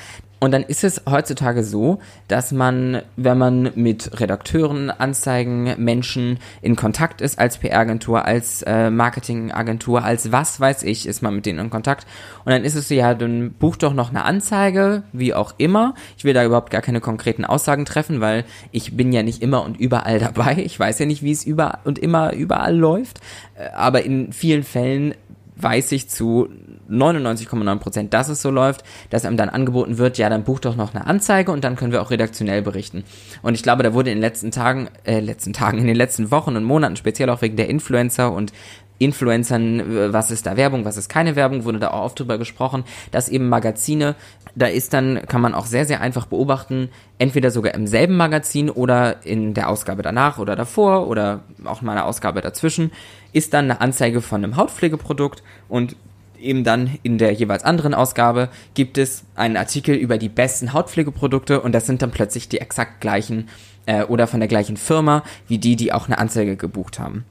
Und 0.42 0.50
dann 0.50 0.64
ist 0.64 0.82
es 0.82 1.02
heutzutage 1.08 1.62
so, 1.62 2.00
dass 2.26 2.50
man, 2.50 3.02
wenn 3.14 3.38
man 3.38 3.70
mit 3.76 4.18
Redakteuren, 4.18 4.90
Anzeigen, 4.90 5.72
Menschen 5.78 6.40
in 6.62 6.74
Kontakt 6.74 7.20
ist, 7.20 7.38
als 7.38 7.58
PR-Agentur, 7.58 8.24
als 8.24 8.62
äh, 8.62 8.90
Marketingagentur, 8.90 10.02
als 10.02 10.32
was 10.32 10.58
weiß 10.58 10.82
ich, 10.82 11.06
ist 11.06 11.22
man 11.22 11.36
mit 11.36 11.46
denen 11.46 11.60
in 11.60 11.70
Kontakt. 11.70 12.08
Und 12.44 12.50
dann 12.50 12.64
ist 12.64 12.74
es 12.74 12.88
so, 12.88 12.94
ja, 12.96 13.14
dann 13.14 13.52
buch 13.52 13.76
doch 13.76 13.94
noch 13.94 14.10
eine 14.10 14.24
Anzeige, 14.24 15.04
wie 15.12 15.32
auch 15.32 15.54
immer. 15.58 15.94
Ich 16.18 16.24
will 16.24 16.34
da 16.34 16.44
überhaupt 16.44 16.72
gar 16.72 16.82
keine 16.82 17.00
konkreten 17.00 17.44
Aussagen 17.44 17.84
treffen, 17.84 18.20
weil 18.20 18.44
ich 18.72 18.96
bin 18.96 19.12
ja 19.12 19.22
nicht 19.22 19.42
immer 19.42 19.62
und 19.62 19.78
überall 19.78 20.18
dabei. 20.18 20.56
Ich 20.58 20.76
weiß 20.76 20.98
ja 20.98 21.06
nicht, 21.06 21.22
wie 21.22 21.30
es 21.30 21.44
über 21.44 21.78
und 21.84 22.00
immer 22.00 22.32
überall 22.32 22.76
läuft. 22.76 23.20
Äh, 23.54 23.68
aber 23.76 24.02
in 24.02 24.32
vielen 24.32 24.64
Fällen 24.64 25.14
weiß 25.56 25.92
ich 25.92 26.08
zu 26.08 26.48
99,9 26.90 27.76
Prozent, 27.78 28.14
dass 28.14 28.28
es 28.28 28.42
so 28.42 28.50
läuft, 28.50 28.84
dass 29.10 29.24
einem 29.24 29.36
dann 29.36 29.48
angeboten 29.48 29.98
wird, 29.98 30.18
ja, 30.18 30.28
dann 30.28 30.44
buch 30.44 30.60
doch 30.60 30.76
noch 30.76 30.94
eine 30.94 31.06
Anzeige 31.06 31.52
und 31.52 31.64
dann 31.64 31.76
können 31.76 31.92
wir 31.92 32.02
auch 32.02 32.10
redaktionell 32.10 32.62
berichten. 32.62 33.04
Und 33.42 33.54
ich 33.54 33.62
glaube, 33.62 33.82
da 33.82 33.94
wurde 33.94 34.10
in 34.10 34.16
den 34.16 34.22
letzten 34.22 34.50
Tagen, 34.50 34.88
äh, 35.04 35.20
letzten 35.20 35.52
Tagen, 35.52 35.78
in 35.78 35.86
den 35.86 35.96
letzten 35.96 36.30
Wochen 36.30 36.56
und 36.56 36.64
Monaten, 36.64 36.96
speziell 36.96 37.30
auch 37.30 37.42
wegen 37.42 37.56
der 37.56 37.68
Influencer 37.68 38.32
und 38.32 38.52
Influencern, 38.98 39.80
äh, 39.80 40.12
was 40.12 40.30
ist 40.30 40.46
da 40.46 40.56
Werbung, 40.56 40.84
was 40.84 40.96
ist 40.96 41.08
keine 41.08 41.36
Werbung, 41.36 41.64
wurde 41.64 41.78
da 41.78 41.90
auch 41.90 42.04
oft 42.04 42.20
drüber 42.20 42.38
gesprochen, 42.38 42.84
dass 43.10 43.28
eben 43.28 43.48
Magazine, 43.48 44.14
da 44.54 44.66
ist 44.66 44.92
dann, 44.94 45.22
kann 45.26 45.40
man 45.40 45.54
auch 45.54 45.66
sehr, 45.66 45.84
sehr 45.84 46.00
einfach 46.00 46.26
beobachten, 46.26 46.90
entweder 47.18 47.50
sogar 47.50 47.74
im 47.74 47.86
selben 47.86 48.16
Magazin 48.16 48.70
oder 48.70 49.24
in 49.24 49.54
der 49.54 49.68
Ausgabe 49.68 50.02
danach 50.02 50.38
oder 50.38 50.56
davor 50.56 51.08
oder 51.08 51.40
auch 51.64 51.82
mal 51.82 51.92
eine 51.92 52.04
Ausgabe 52.04 52.40
dazwischen, 52.40 52.92
ist 53.32 53.54
dann 53.54 53.66
eine 53.66 53.80
Anzeige 53.80 54.20
von 54.20 54.44
einem 54.44 54.56
Hautpflegeprodukt 54.56 55.42
und 55.68 55.96
eben 56.38 56.64
dann 56.64 56.98
in 57.02 57.18
der 57.18 57.32
jeweils 57.32 57.64
anderen 57.64 57.94
Ausgabe 57.94 58.48
gibt 58.74 58.98
es 58.98 59.24
einen 59.36 59.56
Artikel 59.56 59.94
über 59.94 60.18
die 60.18 60.28
besten 60.28 60.72
Hautpflegeprodukte 60.72 61.60
und 61.60 61.72
das 61.72 61.86
sind 61.86 62.02
dann 62.02 62.10
plötzlich 62.10 62.48
die 62.48 62.60
exakt 62.60 63.00
gleichen 63.00 63.48
äh, 63.86 64.04
oder 64.04 64.26
von 64.26 64.40
der 64.40 64.48
gleichen 64.48 64.76
Firma 64.76 65.22
wie 65.46 65.58
die, 65.58 65.76
die 65.76 65.92
auch 65.92 66.06
eine 66.06 66.18
Anzeige 66.18 66.56
gebucht 66.56 66.98
haben 66.98 67.24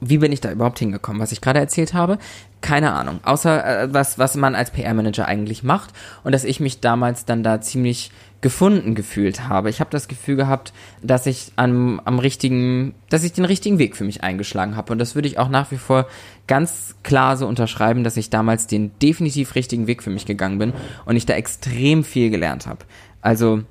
wie 0.00 0.18
bin 0.18 0.32
ich 0.32 0.40
da 0.40 0.50
überhaupt 0.50 0.78
hingekommen, 0.78 1.20
was 1.20 1.32
ich 1.32 1.40
gerade 1.40 1.58
erzählt 1.58 1.94
habe? 1.94 2.18
Keine 2.60 2.92
Ahnung. 2.92 3.20
Außer 3.22 3.82
äh, 3.82 3.94
was, 3.94 4.18
was 4.18 4.36
man 4.36 4.54
als 4.54 4.70
PR-Manager 4.70 5.26
eigentlich 5.26 5.62
macht 5.62 5.90
und 6.24 6.32
dass 6.32 6.44
ich 6.44 6.60
mich 6.60 6.80
damals 6.80 7.24
dann 7.24 7.42
da 7.42 7.60
ziemlich 7.60 8.10
gefunden 8.40 8.94
gefühlt 8.94 9.48
habe. 9.48 9.68
Ich 9.68 9.80
habe 9.80 9.90
das 9.90 10.06
Gefühl 10.06 10.36
gehabt, 10.36 10.72
dass 11.02 11.26
ich 11.26 11.52
am, 11.56 12.00
am 12.04 12.20
richtigen, 12.20 12.94
dass 13.10 13.24
ich 13.24 13.32
den 13.32 13.44
richtigen 13.44 13.78
Weg 13.78 13.96
für 13.96 14.04
mich 14.04 14.22
eingeschlagen 14.22 14.76
habe. 14.76 14.92
Und 14.92 14.98
das 14.98 15.14
würde 15.16 15.26
ich 15.26 15.38
auch 15.38 15.48
nach 15.48 15.72
wie 15.72 15.76
vor 15.76 16.06
ganz 16.46 16.94
klar 17.02 17.36
so 17.36 17.48
unterschreiben, 17.48 18.04
dass 18.04 18.16
ich 18.16 18.30
damals 18.30 18.68
den 18.68 18.92
definitiv 19.02 19.56
richtigen 19.56 19.88
Weg 19.88 20.04
für 20.04 20.10
mich 20.10 20.24
gegangen 20.24 20.58
bin 20.58 20.72
und 21.04 21.16
ich 21.16 21.26
da 21.26 21.34
extrem 21.34 22.04
viel 22.04 22.30
gelernt 22.30 22.68
habe. 22.68 22.84
Also 23.20 23.62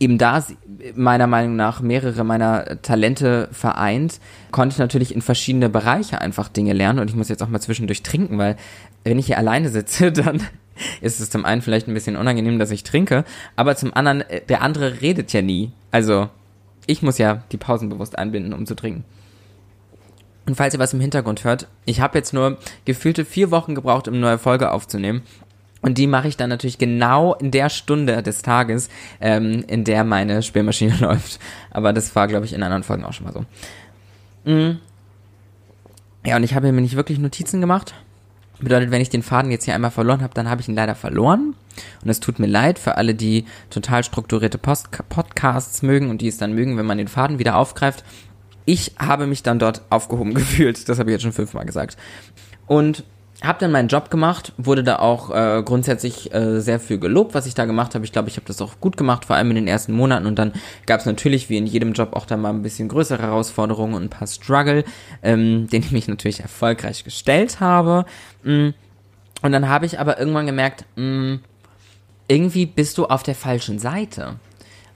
eben 0.00 0.18
da 0.18 0.44
meiner 0.96 1.26
Meinung 1.26 1.56
nach 1.56 1.80
mehrere 1.80 2.24
meiner 2.24 2.82
Talente 2.82 3.48
vereint, 3.52 4.20
konnte 4.50 4.74
ich 4.74 4.78
natürlich 4.78 5.14
in 5.14 5.22
verschiedene 5.22 5.68
Bereiche 5.68 6.20
einfach 6.20 6.48
Dinge 6.48 6.72
lernen 6.72 6.98
und 6.98 7.08
ich 7.08 7.16
muss 7.16 7.28
jetzt 7.28 7.42
auch 7.42 7.48
mal 7.48 7.60
zwischendurch 7.60 8.02
trinken, 8.02 8.38
weil 8.38 8.56
wenn 9.04 9.18
ich 9.18 9.26
hier 9.26 9.38
alleine 9.38 9.68
sitze, 9.68 10.12
dann 10.12 10.42
ist 11.00 11.20
es 11.20 11.30
zum 11.30 11.44
einen 11.44 11.62
vielleicht 11.62 11.86
ein 11.86 11.94
bisschen 11.94 12.16
unangenehm, 12.16 12.58
dass 12.58 12.72
ich 12.72 12.82
trinke, 12.82 13.24
aber 13.56 13.76
zum 13.76 13.94
anderen, 13.94 14.22
äh, 14.22 14.40
der 14.48 14.62
andere 14.62 15.00
redet 15.00 15.32
ja 15.32 15.42
nie. 15.42 15.72
Also 15.90 16.28
ich 16.86 17.02
muss 17.02 17.18
ja 17.18 17.44
die 17.52 17.56
Pausen 17.56 17.88
bewusst 17.88 18.18
einbinden, 18.18 18.52
um 18.52 18.66
zu 18.66 18.74
trinken. 18.74 19.04
Und 20.46 20.56
falls 20.56 20.74
ihr 20.74 20.80
was 20.80 20.92
im 20.92 21.00
Hintergrund 21.00 21.44
hört, 21.44 21.68
ich 21.86 22.00
habe 22.00 22.18
jetzt 22.18 22.34
nur 22.34 22.58
gefühlte 22.84 23.24
vier 23.24 23.50
Wochen 23.50 23.74
gebraucht, 23.74 24.08
um 24.08 24.14
eine 24.14 24.20
neue 24.20 24.38
Folge 24.38 24.72
aufzunehmen. 24.72 25.22
Und 25.84 25.98
die 25.98 26.06
mache 26.06 26.28
ich 26.28 26.38
dann 26.38 26.48
natürlich 26.48 26.78
genau 26.78 27.34
in 27.34 27.50
der 27.50 27.68
Stunde 27.68 28.22
des 28.22 28.40
Tages, 28.40 28.88
ähm, 29.20 29.66
in 29.68 29.84
der 29.84 30.02
meine 30.04 30.42
Spielmaschine 30.42 30.96
läuft. 31.00 31.38
Aber 31.70 31.92
das 31.92 32.16
war, 32.16 32.26
glaube 32.26 32.46
ich, 32.46 32.54
in 32.54 32.62
anderen 32.62 32.82
Folgen 32.82 33.04
auch 33.04 33.12
schon 33.12 33.26
mal 33.26 33.34
so. 33.34 33.44
Mhm. 34.50 34.78
Ja, 36.24 36.36
und 36.36 36.42
ich 36.42 36.54
habe 36.54 36.72
mir 36.72 36.80
nicht 36.80 36.96
wirklich 36.96 37.18
Notizen 37.18 37.60
gemacht. 37.60 37.92
Bedeutet, 38.60 38.92
wenn 38.92 39.02
ich 39.02 39.10
den 39.10 39.22
Faden 39.22 39.50
jetzt 39.50 39.66
hier 39.66 39.74
einmal 39.74 39.90
verloren 39.90 40.22
habe, 40.22 40.32
dann 40.32 40.48
habe 40.48 40.62
ich 40.62 40.68
ihn 40.68 40.74
leider 40.74 40.94
verloren. 40.94 41.54
Und 42.02 42.08
es 42.08 42.18
tut 42.18 42.38
mir 42.38 42.46
leid 42.46 42.78
für 42.78 42.96
alle, 42.96 43.14
die 43.14 43.44
total 43.68 44.04
strukturierte 44.04 44.56
Post 44.56 44.88
Podcasts 45.10 45.82
mögen 45.82 46.08
und 46.08 46.22
die 46.22 46.28
es 46.28 46.38
dann 46.38 46.54
mögen, 46.54 46.78
wenn 46.78 46.86
man 46.86 46.96
den 46.96 47.08
Faden 47.08 47.38
wieder 47.38 47.58
aufgreift. 47.58 48.04
Ich 48.64 48.92
habe 48.98 49.26
mich 49.26 49.42
dann 49.42 49.58
dort 49.58 49.82
aufgehoben 49.90 50.32
gefühlt. 50.34 50.88
Das 50.88 50.98
habe 50.98 51.10
ich 51.10 51.16
jetzt 51.16 51.24
schon 51.24 51.32
fünfmal 51.32 51.66
gesagt. 51.66 51.98
Und 52.66 53.04
habe 53.42 53.58
dann 53.58 53.72
meinen 53.72 53.88
Job 53.88 54.10
gemacht, 54.10 54.52
wurde 54.56 54.84
da 54.84 55.00
auch 55.00 55.30
äh, 55.30 55.62
grundsätzlich 55.64 56.32
äh, 56.32 56.60
sehr 56.60 56.78
viel 56.78 56.98
gelobt, 56.98 57.34
was 57.34 57.46
ich 57.46 57.54
da 57.54 57.64
gemacht 57.64 57.94
habe. 57.94 58.04
Ich 58.04 58.12
glaube, 58.12 58.28
ich 58.28 58.36
habe 58.36 58.46
das 58.46 58.60
auch 58.60 58.80
gut 58.80 58.96
gemacht, 58.96 59.24
vor 59.24 59.36
allem 59.36 59.50
in 59.50 59.56
den 59.56 59.68
ersten 59.68 59.92
Monaten. 59.92 60.26
Und 60.26 60.38
dann 60.38 60.52
gab 60.86 61.00
es 61.00 61.06
natürlich, 61.06 61.50
wie 61.50 61.56
in 61.56 61.66
jedem 61.66 61.92
Job, 61.92 62.14
auch 62.14 62.26
da 62.26 62.36
mal 62.36 62.50
ein 62.50 62.62
bisschen 62.62 62.88
größere 62.88 63.22
Herausforderungen 63.22 63.94
und 63.94 64.04
ein 64.04 64.10
paar 64.10 64.28
Struggle, 64.28 64.84
ähm, 65.22 65.66
denen 65.72 65.84
ich 65.84 65.92
mich 65.92 66.08
natürlich 66.08 66.40
erfolgreich 66.40 67.04
gestellt 67.04 67.60
habe. 67.60 68.06
Mm. 68.44 68.70
Und 69.42 69.52
dann 69.52 69.68
habe 69.68 69.84
ich 69.84 69.98
aber 69.98 70.18
irgendwann 70.18 70.46
gemerkt, 70.46 70.86
mh, 70.96 71.04
mm, 71.04 71.40
irgendwie 72.28 72.64
bist 72.64 72.96
du 72.96 73.06
auf 73.06 73.22
der 73.22 73.34
falschen 73.34 73.78
Seite. 73.78 74.36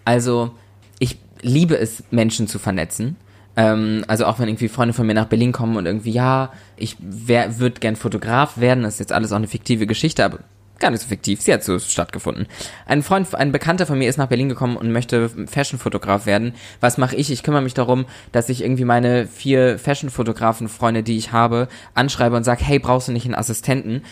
Also, 0.06 0.52
ich 0.98 1.18
liebe 1.42 1.76
es, 1.76 2.02
Menschen 2.10 2.48
zu 2.48 2.58
vernetzen. 2.58 3.16
Ähm, 3.58 4.04
also 4.06 4.24
auch 4.24 4.38
wenn 4.38 4.48
irgendwie 4.48 4.68
Freunde 4.68 4.94
von 4.94 5.04
mir 5.04 5.14
nach 5.14 5.26
Berlin 5.26 5.50
kommen 5.50 5.76
und 5.76 5.84
irgendwie, 5.84 6.12
ja, 6.12 6.52
ich 6.76 6.96
würde 7.00 7.80
gern 7.80 7.96
Fotograf 7.96 8.58
werden, 8.58 8.84
das 8.84 8.94
ist 8.94 9.00
jetzt 9.00 9.12
alles 9.12 9.32
auch 9.32 9.36
eine 9.36 9.48
fiktive 9.48 9.88
Geschichte, 9.88 10.24
aber 10.24 10.38
gar 10.78 10.92
nicht 10.92 11.02
so 11.02 11.08
fiktiv, 11.08 11.40
sie 11.40 11.52
hat 11.52 11.64
so 11.64 11.76
stattgefunden. 11.80 12.46
Ein 12.86 13.02
Freund, 13.02 13.34
ein 13.34 13.50
Bekannter 13.50 13.84
von 13.84 13.98
mir 13.98 14.08
ist 14.08 14.16
nach 14.16 14.28
Berlin 14.28 14.48
gekommen 14.48 14.76
und 14.76 14.92
möchte 14.92 15.28
Fashion-Fotograf 15.28 16.24
werden. 16.24 16.54
Was 16.78 16.98
mache 16.98 17.16
ich? 17.16 17.32
Ich 17.32 17.42
kümmere 17.42 17.62
mich 17.62 17.74
darum, 17.74 18.06
dass 18.30 18.48
ich 18.48 18.62
irgendwie 18.62 18.84
meine 18.84 19.26
vier 19.26 19.76
Fashion-Fotografen-Freunde, 19.80 21.02
die 21.02 21.16
ich 21.16 21.32
habe, 21.32 21.66
anschreibe 21.94 22.36
und 22.36 22.44
sage, 22.44 22.62
hey, 22.64 22.78
brauchst 22.78 23.08
du 23.08 23.12
nicht 23.12 23.24
einen 23.24 23.34
Assistenten? 23.34 24.02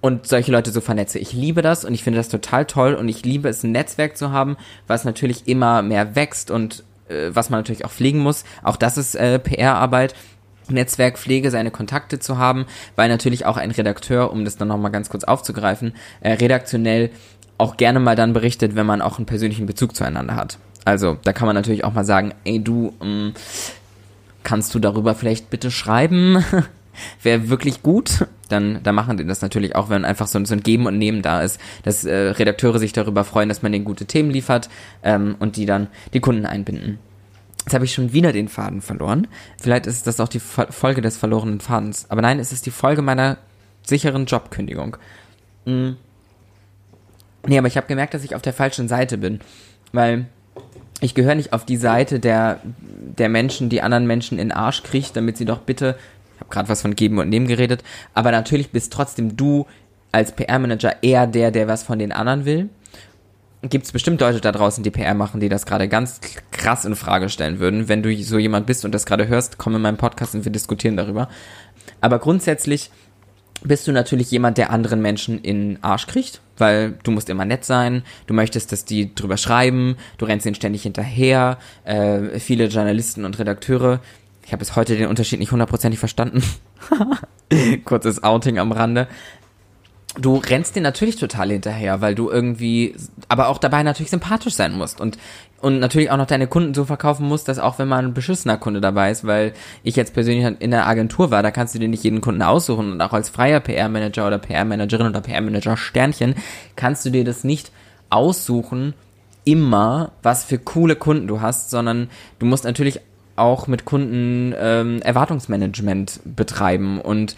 Und 0.00 0.26
solche 0.26 0.50
Leute 0.50 0.72
so 0.72 0.80
vernetze. 0.80 1.20
Ich 1.20 1.32
liebe 1.32 1.62
das 1.62 1.84
und 1.84 1.94
ich 1.94 2.02
finde 2.02 2.18
das 2.18 2.28
total 2.28 2.64
toll 2.64 2.94
und 2.94 3.08
ich 3.08 3.24
liebe 3.24 3.48
es, 3.48 3.62
ein 3.62 3.70
Netzwerk 3.70 4.16
zu 4.16 4.32
haben, 4.32 4.56
was 4.88 5.04
natürlich 5.04 5.46
immer 5.46 5.82
mehr 5.82 6.16
wächst 6.16 6.50
und 6.50 6.82
äh, 7.08 7.30
was 7.34 7.50
man 7.50 7.60
natürlich 7.60 7.84
auch 7.84 7.90
pflegen 7.90 8.18
muss. 8.20 8.44
Auch 8.62 8.76
das 8.76 8.98
ist 8.98 9.14
äh, 9.14 9.38
PR-Arbeit. 9.38 10.14
Netzwerkpflege, 10.70 11.50
seine 11.50 11.70
Kontakte 11.70 12.18
zu 12.18 12.36
haben, 12.36 12.66
weil 12.94 13.08
natürlich 13.08 13.46
auch 13.46 13.56
ein 13.56 13.70
Redakteur, 13.70 14.30
um 14.30 14.44
das 14.44 14.58
dann 14.58 14.68
nochmal 14.68 14.90
ganz 14.90 15.08
kurz 15.08 15.24
aufzugreifen, 15.24 15.94
äh, 16.20 16.32
redaktionell 16.32 17.10
auch 17.56 17.76
gerne 17.76 18.00
mal 18.00 18.16
dann 18.16 18.32
berichtet, 18.32 18.76
wenn 18.76 18.84
man 18.86 19.02
auch 19.02 19.16
einen 19.16 19.26
persönlichen 19.26 19.66
Bezug 19.66 19.96
zueinander 19.96 20.36
hat. 20.36 20.58
Also 20.84 21.18
da 21.24 21.32
kann 21.32 21.46
man 21.46 21.56
natürlich 21.56 21.84
auch 21.84 21.92
mal 21.92 22.04
sagen, 22.04 22.34
ey 22.44 22.62
du, 22.62 22.94
ähm, 23.02 23.34
kannst 24.42 24.74
du 24.74 24.78
darüber 24.78 25.14
vielleicht 25.14 25.50
bitte 25.50 25.70
schreiben? 25.70 26.44
Wäre 27.22 27.48
wirklich 27.48 27.82
gut. 27.82 28.26
Dann, 28.48 28.80
dann 28.82 28.94
machen 28.94 29.18
die 29.18 29.26
das 29.26 29.42
natürlich 29.42 29.76
auch, 29.76 29.90
wenn 29.90 30.04
einfach 30.04 30.26
so, 30.26 30.42
so 30.44 30.54
ein 30.54 30.62
Geben 30.62 30.86
und 30.86 30.96
Nehmen 30.96 31.20
da 31.20 31.42
ist, 31.42 31.60
dass 31.82 32.04
äh, 32.04 32.14
Redakteure 32.14 32.78
sich 32.78 32.92
darüber 32.92 33.24
freuen, 33.24 33.48
dass 33.48 33.62
man 33.62 33.72
denen 33.72 33.84
gute 33.84 34.06
Themen 34.06 34.30
liefert 34.30 34.70
ähm, 35.02 35.36
und 35.38 35.56
die 35.56 35.66
dann 35.66 35.88
die 36.14 36.20
Kunden 36.20 36.46
einbinden. 36.46 36.98
Jetzt 37.64 37.74
habe 37.74 37.84
ich 37.84 37.92
schon 37.92 38.14
wieder 38.14 38.32
den 38.32 38.48
Faden 38.48 38.80
verloren. 38.80 39.26
Vielleicht 39.60 39.86
ist 39.86 40.06
das 40.06 40.20
auch 40.20 40.28
die 40.28 40.40
Folge 40.40 41.02
des 41.02 41.18
verlorenen 41.18 41.60
Fadens. 41.60 42.06
Aber 42.08 42.22
nein, 42.22 42.38
es 42.38 42.52
ist 42.52 42.64
die 42.64 42.70
Folge 42.70 43.02
meiner 43.02 43.36
sicheren 43.82 44.24
Jobkündigung. 44.24 44.96
Hm. 45.66 45.96
Nee, 47.46 47.58
aber 47.58 47.68
ich 47.68 47.76
habe 47.76 47.86
gemerkt, 47.86 48.14
dass 48.14 48.24
ich 48.24 48.34
auf 48.34 48.42
der 48.42 48.54
falschen 48.54 48.88
Seite 48.88 49.18
bin. 49.18 49.40
Weil 49.92 50.26
ich 51.00 51.14
gehöre 51.14 51.34
nicht 51.34 51.52
auf 51.52 51.64
die 51.64 51.76
Seite 51.76 52.20
der, 52.20 52.60
der 52.64 53.28
Menschen, 53.28 53.68
die 53.68 53.82
anderen 53.82 54.06
Menschen 54.06 54.38
in 54.38 54.48
den 54.48 54.56
Arsch 54.56 54.82
kriegt, 54.82 55.16
damit 55.16 55.36
sie 55.36 55.44
doch 55.44 55.58
bitte 55.58 55.96
ich 56.38 56.40
habe 56.40 56.50
gerade 56.50 56.68
was 56.68 56.82
von 56.82 56.94
geben 56.94 57.18
und 57.18 57.28
nehmen 57.28 57.48
geredet, 57.48 57.82
aber 58.14 58.30
natürlich 58.30 58.70
bist 58.70 58.92
trotzdem 58.92 59.36
du 59.36 59.66
als 60.12 60.30
PR-Manager 60.30 61.02
eher 61.02 61.26
der, 61.26 61.50
der 61.50 61.66
was 61.66 61.82
von 61.82 61.98
den 61.98 62.12
anderen 62.12 62.44
will. 62.44 62.68
Gibt 63.62 63.86
es 63.86 63.92
bestimmt 63.92 64.20
Leute 64.20 64.40
da 64.40 64.52
draußen, 64.52 64.84
die 64.84 64.90
PR 64.90 65.14
machen, 65.14 65.40
die 65.40 65.48
das 65.48 65.66
gerade 65.66 65.88
ganz 65.88 66.20
krass 66.52 66.84
in 66.84 66.94
Frage 66.94 67.28
stellen 67.28 67.58
würden. 67.58 67.88
Wenn 67.88 68.04
du 68.04 68.16
so 68.22 68.38
jemand 68.38 68.66
bist 68.66 68.84
und 68.84 68.94
das 68.94 69.04
gerade 69.04 69.26
hörst, 69.26 69.58
komm 69.58 69.74
in 69.74 69.82
meinen 69.82 69.96
Podcast 69.96 70.36
und 70.36 70.44
wir 70.44 70.52
diskutieren 70.52 70.96
darüber. 70.96 71.28
Aber 72.00 72.20
grundsätzlich 72.20 72.92
bist 73.64 73.88
du 73.88 73.92
natürlich 73.92 74.30
jemand, 74.30 74.58
der 74.58 74.70
anderen 74.70 75.02
Menschen 75.02 75.40
in 75.40 75.82
Arsch 75.82 76.06
kriegt, 76.06 76.40
weil 76.56 76.94
du 77.02 77.10
musst 77.10 77.28
immer 77.28 77.44
nett 77.44 77.64
sein, 77.64 78.04
du 78.28 78.34
möchtest, 78.34 78.70
dass 78.70 78.84
die 78.84 79.12
drüber 79.12 79.36
schreiben, 79.36 79.96
du 80.18 80.26
rennst 80.26 80.46
ihnen 80.46 80.54
ständig 80.54 80.84
hinterher. 80.84 81.58
Äh, 81.84 82.38
viele 82.38 82.66
Journalisten 82.66 83.24
und 83.24 83.40
Redakteure 83.40 84.00
ich 84.48 84.52
habe 84.52 84.60
bis 84.60 84.76
heute 84.76 84.96
den 84.96 85.08
Unterschied 85.08 85.40
nicht 85.40 85.52
hundertprozentig 85.52 86.00
verstanden. 86.00 86.42
Kurzes 87.84 88.22
Outing 88.22 88.58
am 88.58 88.72
Rande. 88.72 89.06
Du 90.18 90.36
rennst 90.36 90.74
dir 90.74 90.80
natürlich 90.80 91.16
total 91.16 91.50
hinterher, 91.50 92.00
weil 92.00 92.14
du 92.14 92.30
irgendwie, 92.30 92.96
aber 93.28 93.48
auch 93.48 93.58
dabei 93.58 93.82
natürlich 93.82 94.08
sympathisch 94.08 94.54
sein 94.54 94.74
musst 94.74 95.02
und 95.02 95.18
und 95.60 95.80
natürlich 95.80 96.10
auch 96.10 96.16
noch 96.16 96.26
deine 96.26 96.46
Kunden 96.46 96.72
so 96.72 96.86
verkaufen 96.86 97.26
musst, 97.26 97.48
dass 97.48 97.58
auch 97.58 97.78
wenn 97.78 97.88
mal 97.88 98.02
ein 98.02 98.14
beschissener 98.14 98.56
Kunde 98.56 98.80
dabei 98.80 99.10
ist, 99.10 99.26
weil 99.26 99.52
ich 99.82 99.96
jetzt 99.96 100.14
persönlich 100.14 100.46
in 100.60 100.70
der 100.70 100.86
Agentur 100.86 101.30
war, 101.30 101.42
da 101.42 101.50
kannst 101.50 101.74
du 101.74 101.78
dir 101.78 101.88
nicht 101.88 102.04
jeden 102.04 102.22
Kunden 102.22 102.40
aussuchen 102.40 102.92
und 102.92 103.02
auch 103.02 103.12
als 103.12 103.28
freier 103.28 103.60
PR-Manager 103.60 104.28
oder 104.28 104.38
PR-Managerin 104.38 105.08
oder 105.08 105.20
PR-Manager 105.20 105.76
Sternchen 105.76 106.36
kannst 106.74 107.04
du 107.04 107.10
dir 107.10 107.24
das 107.24 107.44
nicht 107.44 107.70
aussuchen, 108.08 108.94
immer, 109.44 110.12
was 110.22 110.44
für 110.44 110.58
coole 110.58 110.94
Kunden 110.94 111.26
du 111.26 111.40
hast, 111.40 111.70
sondern 111.70 112.08
du 112.38 112.46
musst 112.46 112.64
natürlich 112.64 113.00
auch 113.38 113.66
mit 113.66 113.84
Kunden 113.84 114.54
ähm, 114.58 115.00
Erwartungsmanagement 115.02 116.20
betreiben 116.24 117.00
und 117.00 117.36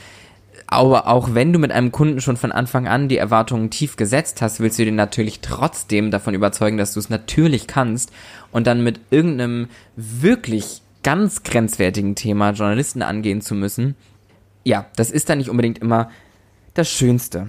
aber 0.66 1.09
auch 1.09 1.35
wenn 1.35 1.52
du 1.52 1.59
mit 1.59 1.73
einem 1.73 1.90
Kunden 1.90 2.21
schon 2.21 2.37
von 2.37 2.52
Anfang 2.52 2.87
an 2.87 3.09
die 3.09 3.16
Erwartungen 3.16 3.71
tief 3.71 3.97
gesetzt 3.97 4.40
hast, 4.40 4.61
willst 4.61 4.78
du 4.78 4.85
den 4.85 4.95
natürlich 4.95 5.40
trotzdem 5.40 6.12
davon 6.12 6.33
überzeugen, 6.33 6.76
dass 6.76 6.95
du 6.95 7.00
es 7.00 7.11
natürlich 7.11 7.66
kannst 7.66 8.12
und 8.52 8.69
dann 8.69 8.85
mit 8.85 9.00
irgendeinem 9.11 9.69
wirklich 9.97 10.83
ganz 11.02 11.42
grenzwertigen 11.42 12.14
Thema 12.14 12.50
Journalisten 12.50 13.02
angehen 13.02 13.40
zu 13.40 13.57
müssen. 13.57 13.97
Ja, 14.62 14.87
das 14.95 15.11
ist 15.11 15.28
dann 15.28 15.38
nicht 15.38 15.50
unbedingt 15.50 15.78
immer 15.78 16.11
das 16.75 16.88
Schönste 16.88 17.49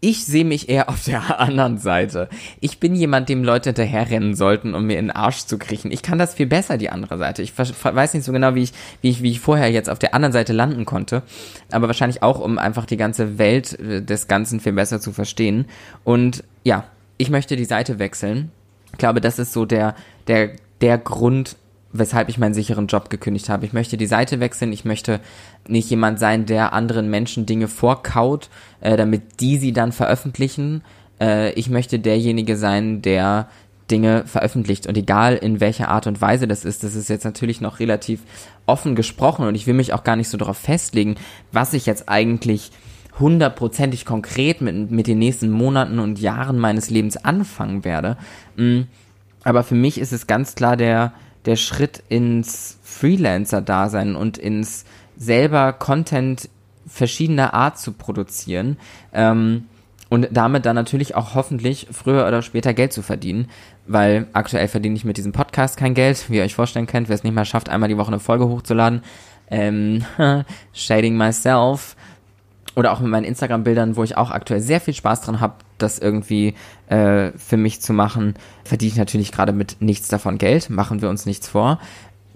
ich 0.00 0.24
sehe 0.24 0.44
mich 0.44 0.68
eher 0.68 0.88
auf 0.88 1.04
der 1.04 1.40
anderen 1.40 1.78
Seite. 1.78 2.28
Ich 2.60 2.78
bin 2.80 2.94
jemand, 2.94 3.28
dem 3.28 3.44
Leute 3.44 3.70
hinterherrennen 3.70 4.34
sollten, 4.34 4.74
um 4.74 4.86
mir 4.86 4.98
in 4.98 5.06
den 5.06 5.16
Arsch 5.16 5.46
zu 5.46 5.58
kriechen. 5.58 5.90
Ich 5.90 6.02
kann 6.02 6.18
das 6.18 6.34
viel 6.34 6.46
besser, 6.46 6.76
die 6.78 6.90
andere 6.90 7.18
Seite. 7.18 7.42
Ich 7.42 7.52
weiß 7.56 8.14
nicht 8.14 8.24
so 8.24 8.32
genau, 8.32 8.54
wie 8.54 8.64
ich, 8.64 8.72
wie 9.00 9.10
ich, 9.10 9.22
wie 9.22 9.30
ich 9.30 9.40
vorher 9.40 9.70
jetzt 9.70 9.88
auf 9.88 9.98
der 9.98 10.14
anderen 10.14 10.32
Seite 10.32 10.52
landen 10.52 10.84
konnte. 10.84 11.22
Aber 11.70 11.86
wahrscheinlich 11.86 12.22
auch, 12.22 12.38
um 12.38 12.58
einfach 12.58 12.86
die 12.86 12.96
ganze 12.96 13.38
Welt 13.38 13.78
äh, 13.78 14.02
des 14.02 14.28
Ganzen 14.28 14.60
viel 14.60 14.72
besser 14.72 15.00
zu 15.00 15.12
verstehen. 15.12 15.66
Und 16.04 16.44
ja, 16.64 16.84
ich 17.18 17.30
möchte 17.30 17.56
die 17.56 17.64
Seite 17.64 17.98
wechseln. 17.98 18.50
Ich 18.92 18.98
glaube, 18.98 19.20
das 19.20 19.38
ist 19.38 19.52
so 19.52 19.64
der, 19.64 19.94
der, 20.26 20.50
der 20.80 20.98
Grund, 20.98 21.56
weshalb 21.98 22.28
ich 22.28 22.38
meinen 22.38 22.54
sicheren 22.54 22.86
Job 22.86 23.10
gekündigt 23.10 23.48
habe. 23.48 23.66
Ich 23.66 23.72
möchte 23.72 23.96
die 23.96 24.06
Seite 24.06 24.40
wechseln, 24.40 24.72
ich 24.72 24.84
möchte 24.84 25.20
nicht 25.68 25.90
jemand 25.90 26.18
sein, 26.18 26.46
der 26.46 26.72
anderen 26.72 27.10
Menschen 27.10 27.46
Dinge 27.46 27.68
vorkaut, 27.68 28.48
äh, 28.80 28.96
damit 28.96 29.40
die 29.40 29.58
sie 29.58 29.72
dann 29.72 29.92
veröffentlichen. 29.92 30.82
Äh, 31.20 31.52
ich 31.52 31.70
möchte 31.70 31.98
derjenige 31.98 32.56
sein, 32.56 33.02
der 33.02 33.48
Dinge 33.90 34.24
veröffentlicht 34.26 34.86
und 34.86 34.96
egal 34.96 35.36
in 35.36 35.60
welcher 35.60 35.88
Art 35.88 36.06
und 36.06 36.20
Weise 36.20 36.48
das 36.48 36.64
ist, 36.64 36.82
das 36.82 36.94
ist 36.94 37.08
jetzt 37.08 37.24
natürlich 37.24 37.60
noch 37.60 37.78
relativ 37.78 38.20
offen 38.66 38.96
gesprochen 38.96 39.46
und 39.46 39.54
ich 39.54 39.66
will 39.66 39.74
mich 39.74 39.92
auch 39.92 40.02
gar 40.02 40.16
nicht 40.16 40.28
so 40.28 40.36
darauf 40.36 40.58
festlegen, 40.58 41.14
was 41.52 41.72
ich 41.72 41.86
jetzt 41.86 42.08
eigentlich 42.08 42.72
hundertprozentig 43.18 44.04
konkret 44.04 44.60
mit, 44.60 44.90
mit 44.90 45.06
den 45.06 45.18
nächsten 45.18 45.50
Monaten 45.50 45.98
und 45.98 46.20
Jahren 46.20 46.58
meines 46.58 46.90
Lebens 46.90 47.16
anfangen 47.16 47.84
werde. 47.84 48.16
Mm, 48.56 48.82
aber 49.44 49.62
für 49.62 49.74
mich 49.74 49.98
ist 49.98 50.12
es 50.12 50.26
ganz 50.26 50.54
klar 50.54 50.76
der, 50.76 51.12
der 51.46 51.56
Schritt 51.56 52.02
ins 52.08 52.78
Freelancer-Dasein 52.82 54.16
und 54.16 54.38
ins 54.38 54.84
selber 55.16 55.72
Content 55.72 56.48
verschiedener 56.86 57.54
Art 57.54 57.78
zu 57.78 57.92
produzieren 57.92 58.76
ähm, 59.12 59.64
und 60.08 60.28
damit 60.30 60.66
dann 60.66 60.76
natürlich 60.76 61.14
auch 61.14 61.34
hoffentlich 61.34 61.88
früher 61.90 62.26
oder 62.26 62.42
später 62.42 62.74
Geld 62.74 62.92
zu 62.92 63.02
verdienen, 63.02 63.48
weil 63.86 64.26
aktuell 64.32 64.68
verdiene 64.68 64.94
ich 64.96 65.04
mit 65.04 65.16
diesem 65.16 65.32
Podcast 65.32 65.76
kein 65.76 65.94
Geld, 65.94 66.30
wie 66.30 66.36
ihr 66.36 66.44
euch 66.44 66.54
vorstellen 66.54 66.86
könnt, 66.86 67.08
wer 67.08 67.14
es 67.14 67.24
nicht 67.24 67.34
mal 67.34 67.44
schafft, 67.44 67.68
einmal 67.68 67.88
die 67.88 67.96
Woche 67.96 68.08
eine 68.08 68.20
Folge 68.20 68.48
hochzuladen. 68.48 69.02
Ähm, 69.48 70.04
shading 70.72 71.16
myself 71.16 71.96
oder 72.76 72.92
auch 72.92 73.00
mit 73.00 73.10
meinen 73.10 73.24
Instagram-Bildern, 73.24 73.96
wo 73.96 74.04
ich 74.04 74.16
auch 74.16 74.30
aktuell 74.30 74.60
sehr 74.60 74.80
viel 74.80 74.94
Spaß 74.94 75.22
dran 75.22 75.40
habe, 75.40 75.54
das 75.78 75.98
irgendwie 75.98 76.54
äh, 76.88 77.32
für 77.36 77.56
mich 77.56 77.80
zu 77.80 77.92
machen, 77.94 78.34
verdiene 78.64 78.92
ich 78.92 78.98
natürlich 78.98 79.32
gerade 79.32 79.52
mit 79.52 79.78
nichts 79.80 80.08
davon 80.08 80.38
Geld, 80.38 80.70
machen 80.70 81.00
wir 81.00 81.08
uns 81.08 81.26
nichts 81.26 81.48
vor. 81.48 81.80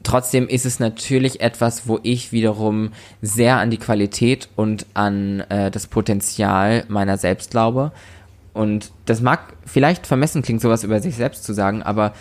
Trotzdem 0.03 0.49
ist 0.49 0.65
es 0.65 0.81
natürlich 0.81 1.43
etwas, 1.43 1.87
wo 1.87 2.01
ich 2.03 2.33
wiederum 2.33 2.93
sehr 3.21 3.59
an 3.59 3.71
die 3.71 3.77
Qualität 3.77 4.49
und 4.57 4.87
an 4.95 5.41
äh, 5.51 5.71
das 5.71 5.87
Potenzial 5.87 6.85
meiner 6.89 7.19
selbst 7.19 7.51
glaube. 7.51 7.93
Und 8.55 8.93
das 9.05 9.21
mag 9.21 9.53
vielleicht 9.67 10.07
vermessen 10.07 10.41
klingen, 10.41 10.59
sowas 10.59 10.85
über 10.85 11.01
sich 11.01 11.17
selbst 11.17 11.45
zu 11.45 11.53
sagen, 11.53 11.83
aber 11.83 12.15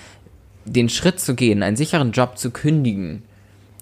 den 0.65 0.89
Schritt 0.89 1.21
zu 1.21 1.35
gehen, 1.35 1.63
einen 1.63 1.77
sicheren 1.77 2.11
Job 2.11 2.38
zu 2.38 2.51
kündigen, 2.51 3.23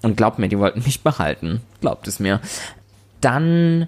Und 0.04 0.16
glaubt 0.16 0.38
mir, 0.38 0.48
die 0.48 0.60
wollten 0.60 0.84
mich 0.84 1.02
behalten. 1.04 1.62
Glaubt 1.82 2.08
es 2.08 2.20
mir. 2.20 2.40
Dann 3.20 3.88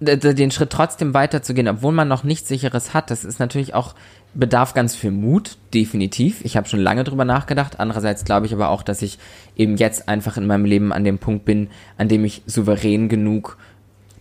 den 0.00 0.50
Schritt 0.50 0.70
trotzdem 0.70 1.12
weiterzugehen, 1.12 1.68
obwohl 1.68 1.92
man 1.92 2.08
noch 2.08 2.22
nichts 2.22 2.48
sicheres 2.48 2.94
hat, 2.94 3.10
das 3.10 3.24
ist 3.24 3.40
natürlich 3.40 3.74
auch 3.74 3.94
bedarf 4.34 4.74
ganz 4.74 4.94
viel 4.94 5.10
Mut, 5.10 5.56
definitiv. 5.74 6.44
Ich 6.44 6.56
habe 6.56 6.68
schon 6.68 6.80
lange 6.80 7.02
drüber 7.02 7.24
nachgedacht. 7.24 7.80
Andererseits 7.80 8.24
glaube 8.24 8.46
ich 8.46 8.52
aber 8.52 8.68
auch, 8.68 8.82
dass 8.82 9.02
ich 9.02 9.18
eben 9.56 9.76
jetzt 9.76 10.08
einfach 10.08 10.36
in 10.36 10.46
meinem 10.46 10.64
Leben 10.64 10.92
an 10.92 11.04
dem 11.04 11.18
Punkt 11.18 11.44
bin, 11.44 11.68
an 11.96 12.08
dem 12.08 12.24
ich 12.24 12.42
souverän 12.46 13.08
genug 13.08 13.56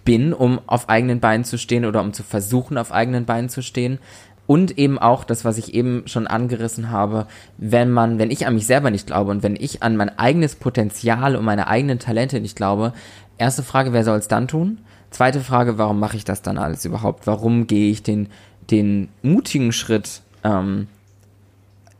bin, 0.06 0.34
um 0.34 0.60
auf 0.66 0.90
eigenen 0.90 1.20
Beinen 1.20 1.44
zu 1.44 1.58
stehen 1.58 1.86
oder 1.86 2.02
um 2.02 2.14
zu 2.14 2.24
versuchen, 2.24 2.78
auf 2.78 2.92
eigenen 2.92 3.26
Beinen 3.26 3.50
zu 3.50 3.62
stehen. 3.62 4.00
Und 4.48 4.78
eben 4.78 4.98
auch 4.98 5.26
das, 5.26 5.44
was 5.44 5.58
ich 5.58 5.74
eben 5.74 6.04
schon 6.08 6.26
angerissen 6.26 6.90
habe, 6.90 7.28
wenn 7.58 7.92
man, 7.92 8.18
wenn 8.18 8.32
ich 8.32 8.48
an 8.48 8.56
mich 8.56 8.66
selber 8.66 8.90
nicht 8.90 9.08
glaube 9.08 9.32
und 9.32 9.44
wenn 9.44 9.58
ich 9.58 9.84
an 9.84 9.98
mein 9.98 10.18
eigenes 10.18 10.56
Potenzial 10.56 11.36
und 11.36 11.44
meine 11.44 11.68
eigenen 11.68 12.00
Talente 12.00 12.40
nicht 12.40 12.56
glaube, 12.56 12.94
erste 13.38 13.62
Frage, 13.62 13.92
wer 13.92 14.06
soll 14.06 14.18
es 14.18 14.30
dann 14.30 14.48
tun? 14.48 14.80
Zweite 15.10 15.42
Frage, 15.42 15.78
warum 15.78 16.00
mache 16.00 16.18
ich 16.18 16.26
das 16.26 16.42
dann 16.42 16.58
alles 16.58 16.86
überhaupt? 16.86 17.28
Warum 17.28 17.68
gehe 17.68 17.92
ich 17.92 18.04
den, 18.04 18.28
den 18.70 19.10
mutigen 19.22 19.72
Schritt 19.72 20.22
ähm, 20.44 20.88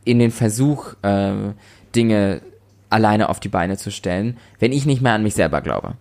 in 0.04 0.18
den 0.18 0.30
Versuch, 0.30 0.94
äh, 1.02 1.32
Dinge 1.94 2.42
alleine 2.90 3.28
auf 3.28 3.40
die 3.40 3.48
Beine 3.48 3.76
zu 3.76 3.90
stellen, 3.90 4.36
wenn 4.58 4.72
ich 4.72 4.86
nicht 4.86 5.02
mehr 5.02 5.14
an 5.14 5.22
mich 5.22 5.34
selber 5.34 5.60
glaube? 5.60 5.94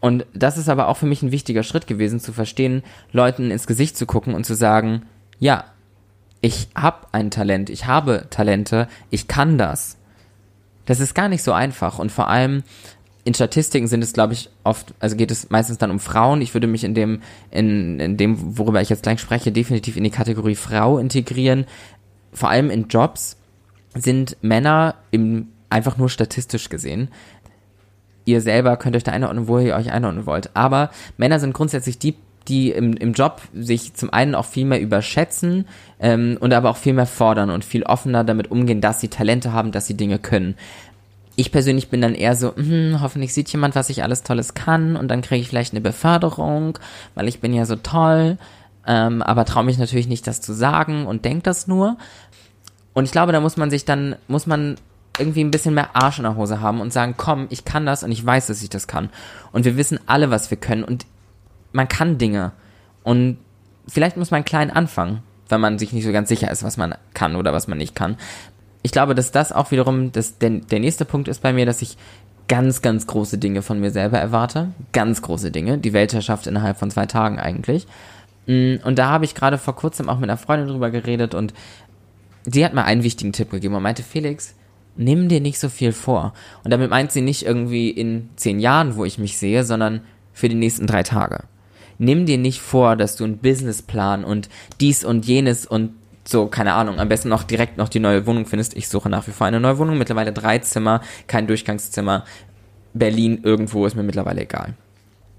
Und 0.00 0.26
das 0.32 0.58
ist 0.58 0.68
aber 0.68 0.88
auch 0.88 0.96
für 0.96 1.06
mich 1.06 1.22
ein 1.22 1.32
wichtiger 1.32 1.62
Schritt 1.62 1.86
gewesen, 1.86 2.20
zu 2.20 2.32
verstehen, 2.32 2.82
Leuten 3.12 3.50
ins 3.50 3.66
Gesicht 3.66 3.96
zu 3.96 4.06
gucken 4.06 4.34
und 4.34 4.44
zu 4.44 4.54
sagen, 4.54 5.02
ja, 5.38 5.64
ich 6.40 6.68
habe 6.76 7.06
ein 7.12 7.30
Talent, 7.30 7.68
ich 7.68 7.86
habe 7.86 8.26
Talente, 8.30 8.86
ich 9.10 9.26
kann 9.26 9.58
das. 9.58 9.96
Das 10.86 11.00
ist 11.00 11.14
gar 11.14 11.28
nicht 11.28 11.42
so 11.42 11.52
einfach 11.52 11.98
und 11.98 12.12
vor 12.12 12.28
allem 12.28 12.62
in 13.28 13.34
Statistiken 13.34 13.88
sind 13.88 14.02
es, 14.02 14.14
glaube 14.14 14.32
ich, 14.32 14.48
oft, 14.64 14.94
also 15.00 15.14
geht 15.14 15.30
es 15.30 15.50
meistens 15.50 15.76
dann 15.76 15.90
um 15.90 16.00
Frauen. 16.00 16.40
Ich 16.40 16.54
würde 16.54 16.66
mich 16.66 16.82
in 16.82 16.94
dem, 16.94 17.20
in, 17.50 18.00
in 18.00 18.16
dem, 18.16 18.56
worüber 18.56 18.80
ich 18.80 18.88
jetzt 18.88 19.02
gleich 19.02 19.20
spreche, 19.20 19.52
definitiv 19.52 19.98
in 19.98 20.04
die 20.04 20.10
Kategorie 20.10 20.54
Frau 20.54 20.98
integrieren. 20.98 21.66
Vor 22.32 22.48
allem 22.48 22.70
in 22.70 22.88
Jobs 22.88 23.36
sind 23.94 24.38
Männer 24.40 24.94
im, 25.10 25.48
einfach 25.68 25.98
nur 25.98 26.08
statistisch 26.08 26.70
gesehen. 26.70 27.08
Ihr 28.24 28.40
selber 28.40 28.78
könnt 28.78 28.96
euch 28.96 29.04
da 29.04 29.12
einordnen, 29.12 29.46
wo 29.46 29.58
ihr 29.58 29.76
euch 29.76 29.92
einordnen 29.92 30.24
wollt. 30.24 30.56
Aber 30.56 30.90
Männer 31.18 31.38
sind 31.38 31.52
grundsätzlich 31.52 31.98
die 31.98 32.16
die 32.48 32.70
im, 32.70 32.94
im 32.94 33.12
Job 33.12 33.42
sich 33.52 33.94
zum 33.94 34.10
einen 34.12 34.34
auch 34.34 34.46
viel 34.46 34.64
mehr 34.64 34.80
überschätzen 34.80 35.66
ähm, 36.00 36.38
und 36.40 36.52
aber 36.52 36.70
auch 36.70 36.76
viel 36.76 36.94
mehr 36.94 37.06
fordern 37.06 37.50
und 37.50 37.64
viel 37.64 37.82
offener 37.82 38.24
damit 38.24 38.50
umgehen, 38.50 38.80
dass 38.80 39.00
sie 39.00 39.08
Talente 39.08 39.52
haben, 39.52 39.70
dass 39.70 39.86
sie 39.86 39.96
Dinge 39.96 40.18
können. 40.18 40.54
Ich 41.40 41.52
persönlich 41.52 41.88
bin 41.88 42.00
dann 42.00 42.16
eher 42.16 42.34
so, 42.34 42.56
hm, 42.56 42.98
hoffentlich 43.00 43.32
sieht 43.32 43.48
jemand, 43.50 43.76
was 43.76 43.90
ich 43.90 44.02
alles 44.02 44.24
Tolles 44.24 44.54
kann 44.54 44.96
und 44.96 45.06
dann 45.06 45.22
kriege 45.22 45.40
ich 45.40 45.48
vielleicht 45.48 45.72
eine 45.72 45.80
Beförderung, 45.80 46.78
weil 47.14 47.28
ich 47.28 47.40
bin 47.40 47.54
ja 47.54 47.64
so 47.64 47.76
toll, 47.76 48.38
ähm, 48.88 49.22
aber 49.22 49.44
traue 49.44 49.62
mich 49.62 49.78
natürlich 49.78 50.08
nicht, 50.08 50.26
das 50.26 50.40
zu 50.40 50.52
sagen 50.52 51.06
und 51.06 51.24
denke 51.24 51.42
das 51.44 51.68
nur. 51.68 51.96
Und 52.92 53.04
ich 53.04 53.12
glaube, 53.12 53.30
da 53.30 53.40
muss 53.40 53.56
man 53.56 53.70
sich 53.70 53.84
dann, 53.84 54.16
muss 54.26 54.46
man 54.48 54.78
irgendwie 55.16 55.44
ein 55.44 55.52
bisschen 55.52 55.74
mehr 55.74 55.94
Arsch 55.94 56.18
in 56.18 56.24
der 56.24 56.34
Hose 56.34 56.60
haben 56.60 56.80
und 56.80 56.92
sagen, 56.92 57.14
komm, 57.16 57.46
ich 57.50 57.64
kann 57.64 57.86
das 57.86 58.02
und 58.02 58.10
ich 58.10 58.24
weiß, 58.24 58.48
dass 58.48 58.62
ich 58.62 58.70
das 58.70 58.88
kann. 58.88 59.10
Und 59.52 59.64
wir 59.64 59.76
wissen 59.76 60.00
alle, 60.06 60.30
was 60.30 60.50
wir 60.50 60.58
können. 60.58 60.82
Und 60.82 61.06
man 61.70 61.86
kann 61.86 62.18
Dinge. 62.18 62.52
Und 63.04 63.38
vielleicht 63.86 64.16
muss 64.16 64.30
man 64.30 64.44
klein 64.44 64.70
anfangen, 64.70 65.22
wenn 65.48 65.60
man 65.60 65.78
sich 65.78 65.92
nicht 65.92 66.04
so 66.04 66.12
ganz 66.12 66.28
sicher 66.28 66.50
ist, 66.50 66.62
was 66.62 66.76
man 66.76 66.94
kann 67.14 67.36
oder 67.36 67.52
was 67.52 67.68
man 67.68 67.78
nicht 67.78 67.94
kann. 67.94 68.16
Ich 68.82 68.92
glaube, 68.92 69.14
dass 69.14 69.32
das 69.32 69.52
auch 69.52 69.70
wiederum 69.70 70.12
das, 70.12 70.38
der, 70.38 70.50
der 70.50 70.80
nächste 70.80 71.04
Punkt 71.04 71.28
ist 71.28 71.42
bei 71.42 71.52
mir, 71.52 71.66
dass 71.66 71.82
ich 71.82 71.96
ganz, 72.48 72.80
ganz 72.80 73.06
große 73.06 73.38
Dinge 73.38 73.62
von 73.62 73.80
mir 73.80 73.90
selber 73.90 74.18
erwarte. 74.18 74.70
Ganz 74.92 75.20
große 75.22 75.50
Dinge. 75.50 75.78
Die 75.78 75.92
Weltherrschaft 75.92 76.46
innerhalb 76.46 76.78
von 76.78 76.90
zwei 76.90 77.06
Tagen 77.06 77.38
eigentlich. 77.38 77.86
Mm, 78.46 78.76
und 78.84 78.98
da 78.98 79.08
habe 79.08 79.24
ich 79.24 79.34
gerade 79.34 79.58
vor 79.58 79.76
kurzem 79.76 80.08
auch 80.08 80.18
mit 80.18 80.30
einer 80.30 80.38
Freundin 80.38 80.68
drüber 80.68 80.90
geredet 80.90 81.34
und 81.34 81.52
sie 82.44 82.64
hat 82.64 82.74
mir 82.74 82.84
einen 82.84 83.02
wichtigen 83.02 83.32
Tipp 83.32 83.50
gegeben 83.50 83.74
und 83.74 83.82
meinte, 83.82 84.02
Felix, 84.02 84.54
nimm 84.96 85.28
dir 85.28 85.40
nicht 85.40 85.58
so 85.58 85.68
viel 85.68 85.92
vor. 85.92 86.32
Und 86.64 86.70
damit 86.70 86.90
meint 86.90 87.12
sie 87.12 87.20
nicht 87.20 87.44
irgendwie 87.44 87.90
in 87.90 88.30
zehn 88.36 88.60
Jahren, 88.60 88.96
wo 88.96 89.04
ich 89.04 89.18
mich 89.18 89.36
sehe, 89.36 89.64
sondern 89.64 90.00
für 90.32 90.48
die 90.48 90.54
nächsten 90.54 90.86
drei 90.86 91.02
Tage 91.02 91.44
nimm 91.98 92.26
dir 92.26 92.38
nicht 92.38 92.60
vor, 92.60 92.96
dass 92.96 93.16
du 93.16 93.24
einen 93.24 93.38
Businessplan 93.38 94.24
und 94.24 94.48
dies 94.80 95.04
und 95.04 95.26
jenes 95.26 95.66
und 95.66 95.90
so, 96.30 96.46
keine 96.46 96.74
Ahnung, 96.74 97.00
am 97.00 97.08
besten 97.08 97.30
noch 97.30 97.42
direkt 97.42 97.78
noch 97.78 97.88
die 97.88 98.00
neue 98.00 98.26
Wohnung 98.26 98.44
findest. 98.44 98.76
Ich 98.76 98.90
suche 98.90 99.08
nach 99.08 99.26
wie 99.26 99.30
vor 99.30 99.46
eine 99.46 99.60
neue 99.60 99.78
Wohnung, 99.78 99.96
mittlerweile 99.96 100.30
drei 100.30 100.58
Zimmer, 100.58 101.00
kein 101.26 101.46
Durchgangszimmer. 101.46 102.24
Berlin 102.92 103.40
irgendwo 103.44 103.86
ist 103.86 103.96
mir 103.96 104.02
mittlerweile 104.02 104.42
egal. 104.42 104.74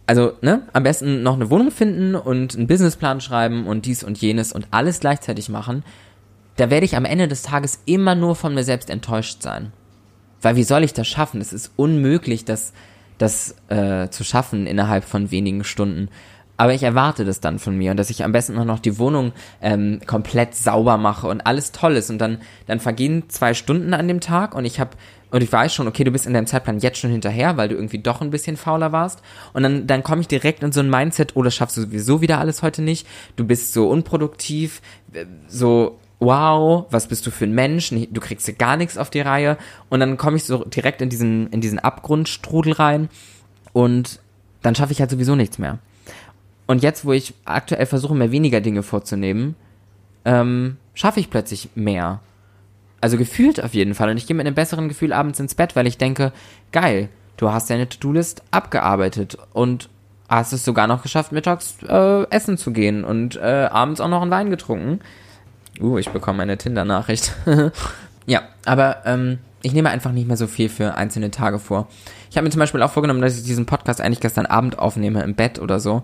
Also, 0.08 0.34
ne, 0.41 0.63
am 0.73 0.82
besten 0.82 1.21
noch 1.21 1.36
eine 1.36 1.52
Wohnung 1.52 1.69
finden 1.69 2.15
und 2.15 2.56
einen 2.56 2.65
Businessplan 2.65 3.21
schreiben 3.21 3.67
und 3.67 3.86
dies 3.86 4.04
und 4.04 4.17
jenes 4.17 4.52
und 4.52 4.65
alles 4.71 4.99
gleichzeitig 4.99 5.47
machen. 5.47 5.84
Da 6.56 6.71
werde 6.71 6.88
ich 6.88 6.97
am 6.97 7.06
Ende 7.06 7.28
des 7.28 7.43
Tages 7.43 7.84
immer 7.86 8.15
nur 8.15 8.36
von 8.36 8.56
mir 8.56 8.63
selbst 8.63 8.89
enttäuscht 8.89 9.43
sein. 9.43 9.71
Weil 10.41 10.56
wie 10.56 10.63
soll 10.63 10.84
ich 10.84 10.93
das 10.93 11.08
schaffen? 11.08 11.39
Es 11.39 11.54
ist 11.54 11.71
unmöglich, 11.75 12.45
das, 12.45 12.73
das 13.19 13.54
äh, 13.67 14.10
zu 14.10 14.23
schaffen 14.23 14.65
innerhalb 14.65 15.04
von 15.04 15.30
wenigen 15.30 15.63
Stunden. 15.63 16.10
Aber 16.60 16.74
ich 16.74 16.84
erwarte 16.84 17.24
das 17.24 17.39
dann 17.39 17.58
von 17.58 17.78
mir 17.78 17.91
und 17.91 17.98
dass 17.98 18.10
ich 18.10 18.26
am 18.26 18.34
besten 18.34 18.54
noch 18.65 18.80
die 18.80 19.00
Wohnung 19.00 19.32
ähm, 19.62 20.02
komplett 20.06 20.56
sauber 20.56 20.98
mache 20.98 21.26
und 21.28 21.39
alles 21.48 21.72
toll 21.72 21.95
ist. 21.95 22.10
Und 22.10 22.17
dann, 22.17 22.39
dann 22.67 22.82
vergehen 22.82 23.30
zwei 23.30 23.54
Stunden 23.54 23.93
an 23.93 24.10
dem 24.10 24.19
Tag 24.19 24.56
und 24.56 24.65
ich 24.65 24.78
habe 24.78 24.89
und 25.32 25.41
ich 25.41 25.50
weiß 25.50 25.74
schon, 25.74 25.88
okay, 25.88 26.04
du 26.04 26.12
bist 26.12 26.28
in 26.28 26.34
deinem 26.34 26.48
Zeitplan 26.48 26.80
jetzt 26.80 26.98
schon 26.98 27.12
hinterher, 27.12 27.56
weil 27.56 27.69
du 27.69 27.76
irgendwie 27.76 28.00
doch 28.00 28.19
ein 28.19 28.30
bisschen 28.30 28.58
fauler 28.58 28.91
warst. 28.91 29.22
Und 29.54 29.63
dann, 29.63 29.88
dann 29.88 30.04
komme 30.04 30.19
ich 30.19 30.28
direkt 30.28 30.62
in 30.62 30.74
so 30.74 30.82
ein 30.82 30.89
Mindset, 30.89 31.38
oh, 31.38 31.43
das 31.43 31.56
schaffst 31.56 31.78
du 31.78 31.82
sowieso 31.82 32.19
wieder 32.19 32.39
alles 32.39 32.62
heute 32.62 32.82
nicht. 32.82 33.08
Du 33.38 33.45
bist 33.45 33.72
so 33.72 33.88
unproduktiv, 33.88 34.82
äh, 35.13 35.26
so, 35.48 35.98
wow, 36.19 36.88
was 36.89 37.08
bist 37.08 37.26
du 37.26 37.32
für 37.32 37.45
ein 37.45 37.54
Mensch? 37.54 37.91
Du 37.91 38.19
kriegst 38.19 38.60
gar 38.60 38.76
nichts 38.76 38.98
auf 38.98 39.10
die 39.10 39.22
Reihe. 39.22 39.58
Und 39.88 40.02
dann 40.02 40.17
komme 40.17 40.36
ich 40.36 40.43
so 40.43 40.65
direkt 40.65 41.02
in 41.02 41.08
diesen, 41.08 41.48
in 41.52 41.62
diesen 41.62 41.80
Abgrundstrudel 41.80 42.74
rein. 42.74 43.08
Und 43.72 44.19
dann 44.62 44.76
schaffe 44.76 44.91
ich 44.91 45.00
halt 45.00 45.12
sowieso 45.12 45.36
nichts 45.36 45.58
mehr. 45.58 45.80
Und 46.69 46.84
jetzt, 46.84 47.03
wo 47.03 47.13
ich 47.13 47.34
aktuell 47.45 47.88
versuche, 47.88 48.13
mir 48.13 48.32
weniger 48.32 48.62
Dinge 48.62 48.84
vorzunehmen, 48.84 49.55
ähm, 50.23 50.77
schaffe 50.93 51.19
ich 51.19 51.32
plötzlich 51.32 51.69
mehr. 51.73 52.19
Also 53.01 53.17
gefühlt 53.17 53.63
auf 53.63 53.73
jeden 53.73 53.95
Fall. 53.95 54.12
Und 54.12 54.17
ich 54.17 54.27
gehe 54.27 54.36
mit 54.36 54.45
einem 54.45 54.53
besseren 54.53 54.88
Gefühl 54.88 55.12
abends 55.12 55.39
ins 55.39 55.55
Bett, 55.55 55.75
weil 55.75 55.88
ich 55.88 55.97
denke, 55.97 56.32
geil, 56.71 57.10
du 57.38 57.51
hast 57.51 57.71
deine 57.71 57.89
To-Do-List 57.89 58.43
abgearbeitet 58.51 59.36
und 59.51 59.89
hast 60.29 60.53
es 60.53 60.63
sogar 60.63 60.86
noch 60.86 61.01
geschafft, 61.01 61.32
mittags 61.32 61.77
äh, 61.88 62.29
essen 62.29 62.55
zu 62.55 62.71
gehen 62.71 63.03
und 63.03 63.36
äh, 63.38 63.67
abends 63.71 63.99
auch 63.99 64.08
noch 64.08 64.21
einen 64.21 64.29
Wein 64.29 64.51
getrunken. 64.51 64.99
Uh, 65.82 65.97
ich 65.97 66.10
bekomme 66.10 66.43
eine 66.43 66.60
Tinder-Nachricht. 66.60 67.34
ja, 68.27 68.43
aber 68.65 68.97
ähm, 69.05 69.39
ich 69.63 69.73
nehme 69.73 69.89
einfach 69.89 70.12
nicht 70.12 70.27
mehr 70.27 70.38
so 70.38 70.45
viel 70.45 70.69
für 70.69 70.93
einzelne 70.93 71.32
Tage 71.32 71.58
vor. 71.58 71.88
Ich 72.29 72.38
habe 72.38 72.45
mir 72.45 72.51
zum 72.51 72.60
Beispiel 72.60 72.84
auch 72.84 72.91
vorgenommen, 72.91 73.21
dass 73.21 73.38
ich 73.38 73.43
diesen 73.43 73.65
Podcast 73.65 74.01
eigentlich 74.01 74.19
gestern 74.19 74.45
Abend 74.45 74.77
aufnehme 74.77 75.23
im 75.23 75.34
Bett 75.34 75.58
oder 75.58 75.79
so. 75.79 76.03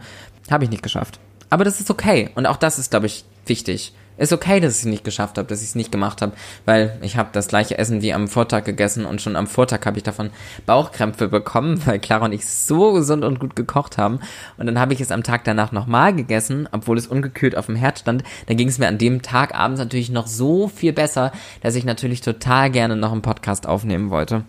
Habe 0.49 0.63
ich 0.63 0.69
nicht 0.69 0.83
geschafft. 0.83 1.19
Aber 1.49 1.63
das 1.63 1.79
ist 1.79 1.89
okay. 1.89 2.29
Und 2.35 2.45
auch 2.45 2.57
das 2.57 2.79
ist, 2.79 2.91
glaube 2.91 3.05
ich, 3.05 3.25
wichtig. 3.45 3.93
Ist 4.17 4.31
okay, 4.31 4.61
dass 4.61 4.75
ich 4.75 4.79
es 4.79 4.85
nicht 4.85 5.03
geschafft 5.03 5.37
habe, 5.37 5.47
dass 5.47 5.61
ich 5.61 5.69
es 5.69 5.75
nicht 5.75 5.91
gemacht 5.91 6.21
habe, 6.21 6.31
weil 6.63 6.97
ich 7.01 7.17
habe 7.17 7.29
das 7.33 7.49
gleiche 7.49 7.77
Essen 7.77 8.01
wie 8.01 8.13
am 8.13 8.29
Vortag 8.29 8.63
gegessen 8.63 9.05
und 9.05 9.21
schon 9.21 9.35
am 9.35 9.45
Vortag 9.45 9.85
habe 9.85 9.97
ich 9.97 10.03
davon 10.03 10.29
Bauchkrämpfe 10.65 11.27
bekommen, 11.27 11.81
weil 11.85 11.99
Clara 11.99 12.25
und 12.25 12.31
ich 12.31 12.47
so 12.47 12.93
gesund 12.93 13.25
und 13.25 13.39
gut 13.39 13.57
gekocht 13.57 13.97
haben. 13.97 14.19
Und 14.57 14.67
dann 14.67 14.79
habe 14.79 14.93
ich 14.93 15.01
es 15.01 15.11
am 15.11 15.23
Tag 15.23 15.43
danach 15.43 15.73
nochmal 15.73 16.15
gegessen, 16.15 16.69
obwohl 16.71 16.97
es 16.97 17.07
ungekühlt 17.07 17.57
auf 17.57 17.65
dem 17.65 17.75
Herd 17.75 17.99
stand. 17.99 18.23
Dann 18.47 18.55
ging 18.55 18.69
es 18.69 18.77
mir 18.77 18.87
an 18.87 18.97
dem 18.97 19.21
Tag 19.21 19.53
abends 19.53 19.79
natürlich 19.79 20.09
noch 20.09 20.27
so 20.27 20.69
viel 20.69 20.93
besser, 20.93 21.33
dass 21.61 21.75
ich 21.75 21.83
natürlich 21.83 22.21
total 22.21 22.71
gerne 22.71 22.95
noch 22.95 23.11
einen 23.11 23.21
Podcast 23.21 23.67
aufnehmen 23.67 24.11
wollte. 24.11 24.45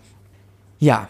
Ja, 0.78 1.08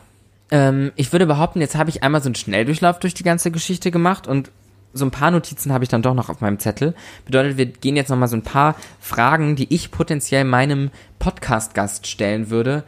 ähm, 0.51 0.93
ich 0.97 1.13
würde 1.13 1.27
behaupten, 1.27 1.61
jetzt 1.61 1.77
habe 1.77 1.91
ich 1.91 2.03
einmal 2.03 2.23
so 2.23 2.29
einen 2.29 2.37
Schnelldurchlauf 2.37 3.01
durch 3.01 3.15
die 3.15 3.25
ganze 3.25 3.51
Geschichte 3.51 3.91
gemacht 3.91 4.27
und 4.27 4.51
so 4.97 5.05
ein 5.05 5.11
paar 5.11 5.31
Notizen 5.31 5.73
habe 5.73 5.85
ich 5.85 5.89
dann 5.89 6.03
doch 6.03 6.15
noch 6.15 6.29
auf 6.29 6.41
meinem 6.41 6.59
Zettel. 6.59 6.95
Bedeutet, 7.25 7.57
wir 7.57 7.67
gehen 7.67 7.97
jetzt 7.97 8.09
nochmal 8.09 8.29
so 8.29 8.37
ein 8.37 8.43
paar 8.43 8.77
Fragen, 9.01 9.57
die 9.57 9.73
ich 9.73 9.91
potenziell 9.91 10.45
meinem 10.45 10.91
Podcast-Gast 11.19 12.07
stellen 12.07 12.51
würde, 12.51 12.85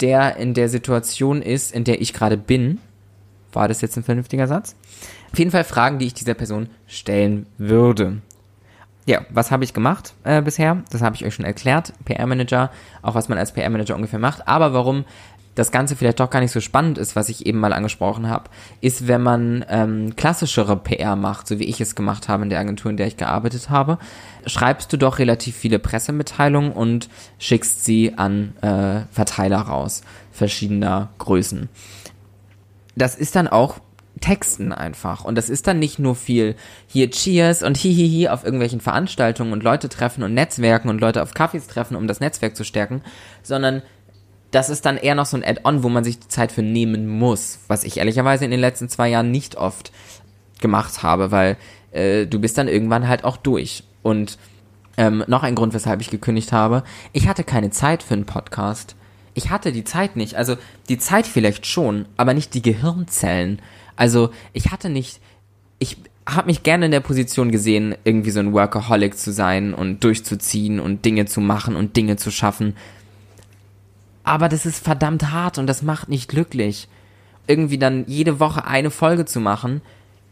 der 0.00 0.36
in 0.36 0.54
der 0.54 0.68
Situation 0.68 1.42
ist, 1.42 1.72
in 1.72 1.84
der 1.84 2.00
ich 2.00 2.12
gerade 2.12 2.36
bin. 2.36 2.78
War 3.52 3.68
das 3.68 3.80
jetzt 3.80 3.96
ein 3.96 4.04
vernünftiger 4.04 4.46
Satz? 4.46 4.76
Auf 5.32 5.38
jeden 5.38 5.50
Fall 5.50 5.64
Fragen, 5.64 5.98
die 5.98 6.06
ich 6.06 6.14
dieser 6.14 6.34
Person 6.34 6.68
stellen 6.86 7.46
würde. 7.58 8.20
Ja, 9.04 9.22
was 9.30 9.50
habe 9.50 9.64
ich 9.64 9.74
gemacht 9.74 10.14
äh, 10.22 10.40
bisher? 10.42 10.84
Das 10.90 11.02
habe 11.02 11.16
ich 11.16 11.24
euch 11.24 11.34
schon 11.34 11.44
erklärt. 11.44 11.92
PR-Manager, 12.04 12.70
auch 13.02 13.16
was 13.16 13.28
man 13.28 13.36
als 13.36 13.52
PR-Manager 13.52 13.96
ungefähr 13.96 14.20
macht. 14.20 14.46
Aber 14.46 14.74
warum 14.74 15.04
das 15.54 15.70
Ganze 15.70 15.96
vielleicht 15.96 16.20
doch 16.20 16.30
gar 16.30 16.40
nicht 16.40 16.52
so 16.52 16.60
spannend 16.60 16.98
ist, 16.98 17.14
was 17.14 17.28
ich 17.28 17.46
eben 17.46 17.58
mal 17.58 17.72
angesprochen 17.72 18.28
habe, 18.28 18.50
ist, 18.80 19.06
wenn 19.06 19.22
man 19.22 19.64
ähm, 19.68 20.16
klassischere 20.16 20.76
PR 20.76 21.16
macht, 21.16 21.46
so 21.46 21.58
wie 21.58 21.64
ich 21.64 21.80
es 21.80 21.94
gemacht 21.94 22.28
habe 22.28 22.42
in 22.44 22.50
der 22.50 22.60
Agentur, 22.60 22.90
in 22.90 22.96
der 22.96 23.06
ich 23.06 23.16
gearbeitet 23.16 23.68
habe, 23.68 23.98
schreibst 24.46 24.92
du 24.92 24.96
doch 24.96 25.18
relativ 25.18 25.56
viele 25.56 25.78
Pressemitteilungen 25.78 26.72
und 26.72 27.08
schickst 27.38 27.84
sie 27.84 28.14
an 28.16 28.56
äh, 28.62 29.02
Verteiler 29.12 29.58
raus, 29.58 30.02
verschiedener 30.30 31.10
Größen. 31.18 31.68
das 32.94 33.14
ist 33.14 33.36
dann 33.36 33.48
auch 33.48 33.78
Texten 34.20 34.72
einfach. 34.72 35.24
Und 35.24 35.36
das 35.36 35.50
ist 35.50 35.66
dann 35.66 35.78
nicht 35.78 35.98
nur 35.98 36.14
viel 36.14 36.54
hier 36.86 37.10
Cheers 37.10 37.62
und 37.62 37.76
Hihihi 37.76 38.28
auf 38.28 38.44
irgendwelchen 38.44 38.80
Veranstaltungen 38.80 39.52
und 39.52 39.62
Leute 39.62 39.88
treffen 39.90 40.22
und 40.22 40.32
Netzwerken 40.32 40.88
und 40.88 41.00
Leute 41.00 41.22
auf 41.22 41.34
Kaffees 41.34 41.66
treffen, 41.66 41.96
um 41.96 42.06
das 42.06 42.20
Netzwerk 42.20 42.56
zu 42.56 42.64
stärken, 42.64 43.02
sondern 43.42 43.82
das 44.52 44.68
ist 44.68 44.86
dann 44.86 44.98
eher 44.98 45.14
noch 45.14 45.26
so 45.26 45.36
ein 45.36 45.44
Add-on, 45.44 45.82
wo 45.82 45.88
man 45.88 46.04
sich 46.04 46.20
die 46.20 46.28
Zeit 46.28 46.52
für 46.52 46.62
nehmen 46.62 47.08
muss, 47.08 47.58
was 47.68 47.84
ich 47.84 47.96
ehrlicherweise 47.96 48.44
in 48.44 48.50
den 48.50 48.60
letzten 48.60 48.88
zwei 48.88 49.08
Jahren 49.08 49.30
nicht 49.30 49.56
oft 49.56 49.92
gemacht 50.60 51.02
habe, 51.02 51.30
weil 51.30 51.56
äh, 51.90 52.26
du 52.26 52.38
bist 52.38 52.58
dann 52.58 52.68
irgendwann 52.68 53.08
halt 53.08 53.24
auch 53.24 53.38
durch. 53.38 53.82
Und 54.02 54.38
ähm, 54.98 55.24
noch 55.26 55.42
ein 55.42 55.54
Grund, 55.54 55.72
weshalb 55.72 56.00
ich 56.02 56.10
gekündigt 56.10 56.52
habe, 56.52 56.84
ich 57.12 57.28
hatte 57.28 57.44
keine 57.44 57.70
Zeit 57.70 58.02
für 58.02 58.14
einen 58.14 58.26
Podcast. 58.26 58.94
Ich 59.34 59.50
hatte 59.50 59.72
die 59.72 59.84
Zeit 59.84 60.16
nicht. 60.16 60.36
Also 60.36 60.56
die 60.90 60.98
Zeit 60.98 61.26
vielleicht 61.26 61.66
schon, 61.66 62.06
aber 62.18 62.34
nicht 62.34 62.52
die 62.52 62.62
Gehirnzellen. 62.62 63.60
Also 63.96 64.30
ich 64.52 64.70
hatte 64.70 64.90
nicht, 64.90 65.20
ich 65.78 65.96
habe 66.26 66.46
mich 66.46 66.62
gerne 66.62 66.84
in 66.84 66.90
der 66.90 67.00
Position 67.00 67.50
gesehen, 67.50 67.94
irgendwie 68.04 68.30
so 68.30 68.40
ein 68.40 68.52
Workaholic 68.52 69.16
zu 69.16 69.32
sein 69.32 69.72
und 69.72 70.04
durchzuziehen 70.04 70.78
und 70.78 71.04
Dinge 71.06 71.24
zu 71.24 71.40
machen 71.40 71.74
und 71.74 71.96
Dinge 71.96 72.16
zu 72.16 72.30
schaffen. 72.30 72.76
Aber 74.24 74.48
das 74.48 74.66
ist 74.66 74.84
verdammt 74.84 75.30
hart 75.30 75.58
und 75.58 75.66
das 75.66 75.82
macht 75.82 76.08
nicht 76.08 76.28
glücklich. 76.28 76.88
Irgendwie 77.46 77.78
dann 77.78 78.04
jede 78.06 78.40
Woche 78.40 78.66
eine 78.66 78.90
Folge 78.90 79.24
zu 79.24 79.40
machen, 79.40 79.82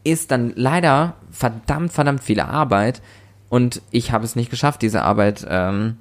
ist 0.04 0.30
dann 0.30 0.52
leider 0.54 1.16
verdammt, 1.30 1.92
verdammt 1.92 2.22
viele 2.22 2.46
Arbeit. 2.46 3.02
Und 3.48 3.82
ich 3.90 4.12
habe 4.12 4.24
es 4.24 4.36
nicht 4.36 4.50
geschafft, 4.50 4.82
diese 4.82 5.02
Arbeit 5.02 5.44
ähm, 5.48 5.96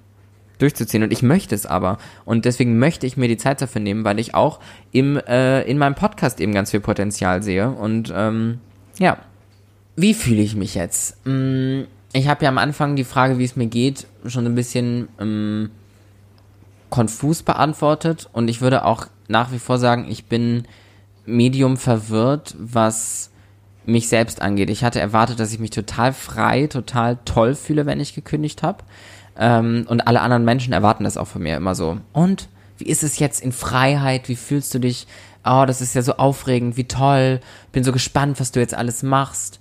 durchzuziehen. 0.59 1.03
Und 1.03 1.11
ich 1.11 1.23
möchte 1.23 1.55
es 1.55 1.65
aber. 1.65 1.97
Und 2.25 2.45
deswegen 2.45 2.77
möchte 2.77 3.07
ich 3.07 3.17
mir 3.17 3.27
die 3.27 3.37
Zeit 3.37 3.61
dafür 3.61 3.81
nehmen, 3.81 4.03
weil 4.03 4.19
ich 4.19 4.35
auch 4.35 4.59
im, 4.91 5.17
äh, 5.17 5.63
in 5.63 5.79
meinem 5.79 5.95
Podcast 5.95 6.39
eben 6.39 6.53
ganz 6.53 6.71
viel 6.71 6.79
Potenzial 6.79 7.41
sehe. 7.41 7.69
Und 7.69 8.13
ähm, 8.15 8.59
ja, 8.99 9.17
wie 9.95 10.13
fühle 10.13 10.41
ich 10.41 10.55
mich 10.55 10.75
jetzt? 10.75 11.17
Hm, 11.25 11.87
ich 12.13 12.27
habe 12.27 12.43
ja 12.43 12.49
am 12.49 12.57
Anfang 12.57 12.95
die 12.95 13.03
Frage, 13.03 13.39
wie 13.39 13.43
es 13.45 13.55
mir 13.55 13.67
geht, 13.67 14.05
schon 14.25 14.45
ein 14.45 14.55
bisschen 14.55 15.07
ähm, 15.19 15.71
konfus 16.89 17.43
beantwortet. 17.43 18.29
Und 18.33 18.49
ich 18.49 18.61
würde 18.61 18.85
auch 18.85 19.07
nach 19.27 19.51
wie 19.51 19.59
vor 19.59 19.77
sagen, 19.77 20.07
ich 20.09 20.25
bin 20.25 20.65
medium 21.25 21.77
verwirrt, 21.77 22.55
was 22.57 23.31
mich 23.85 24.07
selbst 24.07 24.41
angeht. 24.41 24.69
Ich 24.69 24.83
hatte 24.83 24.99
erwartet, 24.99 25.39
dass 25.39 25.53
ich 25.53 25.59
mich 25.59 25.71
total 25.71 26.13
frei, 26.13 26.67
total 26.67 27.17
toll 27.25 27.55
fühle, 27.55 27.85
wenn 27.85 27.99
ich 27.99 28.13
gekündigt 28.13 28.63
habe. 28.63 28.83
Ähm, 29.37 29.85
und 29.87 30.07
alle 30.07 30.21
anderen 30.21 30.45
Menschen 30.45 30.73
erwarten 30.73 31.03
das 31.03 31.17
auch 31.17 31.27
von 31.27 31.41
mir 31.41 31.57
immer 31.57 31.75
so. 31.75 31.97
Und 32.13 32.49
wie 32.77 32.85
ist 32.85 33.03
es 33.03 33.19
jetzt 33.19 33.41
in 33.41 33.51
Freiheit? 33.51 34.29
Wie 34.29 34.35
fühlst 34.35 34.73
du 34.73 34.79
dich? 34.79 35.07
Oh, 35.45 35.63
das 35.65 35.81
ist 35.81 35.95
ja 35.95 36.01
so 36.01 36.15
aufregend, 36.15 36.77
wie 36.77 36.85
toll. 36.85 37.39
Bin 37.71 37.83
so 37.83 37.91
gespannt, 37.91 38.39
was 38.39 38.51
du 38.51 38.59
jetzt 38.59 38.73
alles 38.73 39.03
machst. 39.03 39.59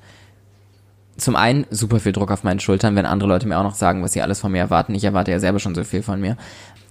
Zum 1.17 1.35
einen 1.35 1.67
super 1.71 1.99
viel 1.99 2.12
Druck 2.12 2.31
auf 2.31 2.45
meinen 2.45 2.61
Schultern, 2.61 2.95
wenn 2.95 3.07
andere 3.07 3.29
Leute 3.29 3.49
mir 3.49 3.59
auch 3.59 3.64
noch 3.64 3.75
sagen, 3.75 4.03
was 4.03 4.12
sie 4.12 4.23
alles 4.23 4.41
von 4.41 4.53
mir 4.53 4.59
erwarten. 4.59 4.95
Ich 4.95 5.05
erwarte 5.05 5.33
ja 5.33 5.41
selber 5.41 5.59
schon 5.59 5.75
so 5.75 5.83
viel 5.83 6.03
von 6.03 6.21
mir. 6.21 6.37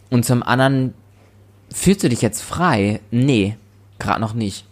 Und 0.10 0.26
zum 0.26 0.44
anderen, 0.44 0.94
fühlst 1.74 2.04
du 2.04 2.10
dich 2.10 2.22
jetzt 2.22 2.42
frei? 2.42 3.02
Nee, 3.12 3.58
gerade 4.00 4.22
noch 4.22 4.34
nicht. 4.34 4.66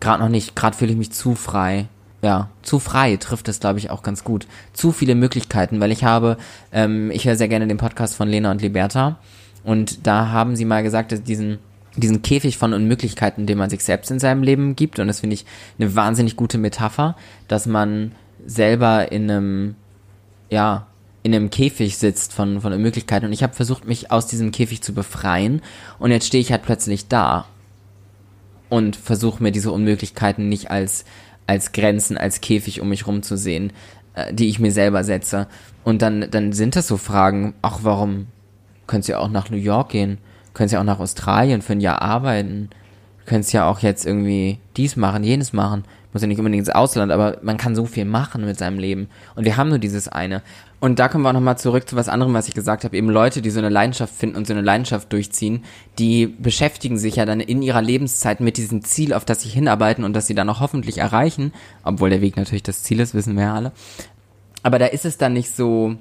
Gerade 0.00 0.22
noch 0.22 0.30
nicht. 0.30 0.54
Gerade 0.54 0.76
fühle 0.76 0.92
ich 0.92 0.98
mich 0.98 1.12
zu 1.12 1.34
frei. 1.34 1.88
Ja, 2.20 2.50
zu 2.62 2.80
frei 2.80 3.16
trifft 3.16 3.48
es, 3.48 3.60
glaube 3.60 3.78
ich, 3.78 3.90
auch 3.90 4.02
ganz 4.02 4.24
gut. 4.24 4.46
Zu 4.72 4.90
viele 4.90 5.14
Möglichkeiten, 5.14 5.78
weil 5.80 5.92
ich 5.92 6.02
habe, 6.02 6.36
ähm, 6.72 7.10
ich 7.12 7.26
höre 7.26 7.36
sehr 7.36 7.48
gerne 7.48 7.68
den 7.68 7.76
Podcast 7.76 8.16
von 8.16 8.28
Lena 8.28 8.50
und 8.50 8.60
Liberta 8.60 9.18
und 9.62 10.06
da 10.06 10.28
haben 10.28 10.56
sie 10.56 10.64
mal 10.64 10.82
gesagt, 10.82 11.12
dass 11.12 11.22
diesen 11.22 11.58
diesen 11.96 12.22
Käfig 12.22 12.58
von 12.58 12.74
Unmöglichkeiten, 12.74 13.46
den 13.46 13.58
man 13.58 13.70
sich 13.70 13.82
selbst 13.82 14.10
in 14.10 14.20
seinem 14.20 14.42
Leben 14.42 14.76
gibt 14.76 14.98
und 14.98 15.08
das 15.08 15.20
finde 15.20 15.34
ich 15.34 15.46
eine 15.78 15.96
wahnsinnig 15.96 16.36
gute 16.36 16.58
Metapher, 16.58 17.16
dass 17.48 17.66
man 17.66 18.12
selber 18.46 19.10
in 19.10 19.30
einem 19.30 19.74
ja 20.50 20.86
in 21.28 21.34
einem 21.34 21.50
Käfig 21.50 21.98
sitzt 21.98 22.32
von 22.32 22.60
von 22.60 22.72
Unmöglichkeiten 22.72 23.26
und 23.26 23.32
ich 23.32 23.42
habe 23.42 23.54
versucht 23.54 23.86
mich 23.86 24.10
aus 24.10 24.26
diesem 24.26 24.50
Käfig 24.50 24.82
zu 24.82 24.94
befreien 24.94 25.62
und 25.98 26.10
jetzt 26.10 26.26
stehe 26.26 26.40
ich 26.40 26.50
halt 26.50 26.62
plötzlich 26.62 27.08
da 27.08 27.46
und 28.68 28.96
versuche 28.96 29.42
mir 29.42 29.52
diese 29.52 29.72
Unmöglichkeiten 29.72 30.48
nicht 30.48 30.70
als, 30.70 31.04
als 31.46 31.72
Grenzen, 31.72 32.18
als 32.18 32.40
Käfig 32.40 32.80
um 32.80 32.88
mich 32.88 33.06
rumzusehen, 33.06 33.72
äh, 34.14 34.32
die 34.32 34.48
ich 34.48 34.58
mir 34.58 34.72
selber 34.72 35.04
setze. 35.04 35.46
Und 35.84 36.02
dann, 36.02 36.30
dann 36.30 36.52
sind 36.52 36.76
das 36.76 36.86
so 36.86 36.96
Fragen, 36.96 37.54
ach, 37.62 37.80
warum 37.82 38.26
du 38.86 38.98
ja 39.00 39.18
auch 39.18 39.30
nach 39.30 39.50
New 39.50 39.56
York 39.56 39.90
gehen? 39.90 40.18
Könntest 40.54 40.74
ja 40.74 40.80
auch 40.80 40.84
nach 40.84 41.00
Australien 41.00 41.62
für 41.62 41.72
ein 41.72 41.80
Jahr 41.80 42.02
arbeiten? 42.02 42.70
Könntest 43.28 43.52
ja 43.52 43.68
auch 43.68 43.78
jetzt 43.80 44.04
irgendwie 44.04 44.58
dies 44.76 44.96
machen, 44.96 45.22
jenes 45.22 45.52
machen 45.52 45.84
muss 46.12 46.22
ja 46.22 46.28
nicht 46.28 46.38
unbedingt 46.38 46.66
ins 46.66 46.74
Ausland, 46.74 47.12
aber 47.12 47.38
man 47.42 47.58
kann 47.58 47.76
so 47.76 47.84
viel 47.84 48.04
machen 48.04 48.44
mit 48.44 48.58
seinem 48.58 48.78
Leben. 48.78 49.08
Und 49.34 49.44
wir 49.44 49.56
haben 49.56 49.68
nur 49.68 49.78
dieses 49.78 50.08
eine. 50.08 50.42
Und 50.80 50.98
da 50.98 51.08
kommen 51.08 51.24
wir 51.24 51.30
auch 51.30 51.34
nochmal 51.34 51.58
zurück 51.58 51.88
zu 51.88 51.96
was 51.96 52.08
anderem, 52.08 52.34
was 52.34 52.48
ich 52.48 52.54
gesagt 52.54 52.84
habe. 52.84 52.96
Eben 52.96 53.10
Leute, 53.10 53.42
die 53.42 53.50
so 53.50 53.58
eine 53.58 53.68
Leidenschaft 53.68 54.14
finden 54.14 54.36
und 54.36 54.46
so 54.46 54.52
eine 54.52 54.62
Leidenschaft 54.62 55.12
durchziehen, 55.12 55.64
die 55.98 56.26
beschäftigen 56.26 56.98
sich 56.98 57.16
ja 57.16 57.26
dann 57.26 57.40
in 57.40 57.62
ihrer 57.62 57.82
Lebenszeit 57.82 58.40
mit 58.40 58.56
diesem 58.56 58.82
Ziel, 58.82 59.12
auf 59.12 59.24
das 59.24 59.42
sie 59.42 59.48
hinarbeiten 59.48 60.04
und 60.04 60.14
das 60.14 60.26
sie 60.26 60.34
dann 60.34 60.48
auch 60.48 60.60
hoffentlich 60.60 60.98
erreichen. 60.98 61.52
Obwohl 61.84 62.10
der 62.10 62.20
Weg 62.20 62.36
natürlich 62.36 62.62
das 62.62 62.82
Ziel 62.82 63.00
ist, 63.00 63.14
wissen 63.14 63.36
wir 63.36 63.44
ja 63.44 63.54
alle. 63.54 63.72
Aber 64.62 64.78
da 64.78 64.86
ist 64.86 65.04
es 65.04 65.18
dann 65.18 65.34
nicht 65.34 65.54
so, 65.54 65.96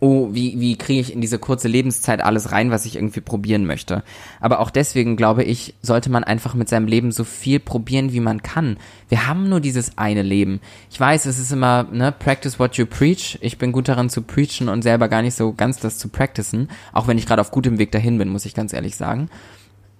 oh, 0.00 0.28
wie, 0.32 0.60
wie 0.60 0.76
kriege 0.76 1.00
ich 1.00 1.12
in 1.12 1.20
diese 1.20 1.38
kurze 1.38 1.68
Lebenszeit 1.68 2.22
alles 2.22 2.52
rein, 2.52 2.70
was 2.70 2.86
ich 2.86 2.96
irgendwie 2.96 3.20
probieren 3.20 3.66
möchte. 3.66 4.04
Aber 4.40 4.60
auch 4.60 4.70
deswegen, 4.70 5.16
glaube 5.16 5.42
ich, 5.44 5.74
sollte 5.82 6.10
man 6.10 6.24
einfach 6.24 6.54
mit 6.54 6.68
seinem 6.68 6.86
Leben 6.86 7.10
so 7.10 7.24
viel 7.24 7.58
probieren, 7.58 8.12
wie 8.12 8.20
man 8.20 8.42
kann. 8.42 8.76
Wir 9.08 9.26
haben 9.26 9.48
nur 9.48 9.60
dieses 9.60 9.98
eine 9.98 10.22
Leben. 10.22 10.60
Ich 10.90 11.00
weiß, 11.00 11.26
es 11.26 11.38
ist 11.38 11.52
immer, 11.52 11.84
ne, 11.90 12.12
practice 12.12 12.58
what 12.58 12.76
you 12.76 12.86
preach. 12.86 13.38
Ich 13.40 13.58
bin 13.58 13.72
gut 13.72 13.88
daran 13.88 14.10
zu 14.10 14.22
preachen 14.22 14.68
und 14.68 14.82
selber 14.82 15.08
gar 15.08 15.22
nicht 15.22 15.34
so 15.34 15.52
ganz 15.52 15.80
das 15.80 15.98
zu 15.98 16.08
practicen. 16.08 16.68
Auch 16.92 17.08
wenn 17.08 17.18
ich 17.18 17.26
gerade 17.26 17.40
auf 17.40 17.50
gutem 17.50 17.78
Weg 17.78 17.90
dahin 17.90 18.18
bin, 18.18 18.28
muss 18.28 18.46
ich 18.46 18.54
ganz 18.54 18.72
ehrlich 18.72 18.96
sagen. 18.96 19.28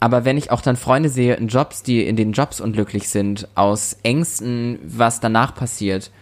Aber 0.00 0.24
wenn 0.24 0.36
ich 0.36 0.52
auch 0.52 0.60
dann 0.60 0.76
Freunde 0.76 1.08
sehe 1.08 1.34
in 1.34 1.48
Jobs, 1.48 1.82
die 1.82 2.06
in 2.06 2.14
den 2.14 2.30
Jobs 2.30 2.60
unglücklich 2.60 3.08
sind, 3.08 3.48
aus 3.56 3.96
Ängsten, 4.04 4.78
was 4.84 5.18
danach 5.18 5.56
passiert, 5.56 6.12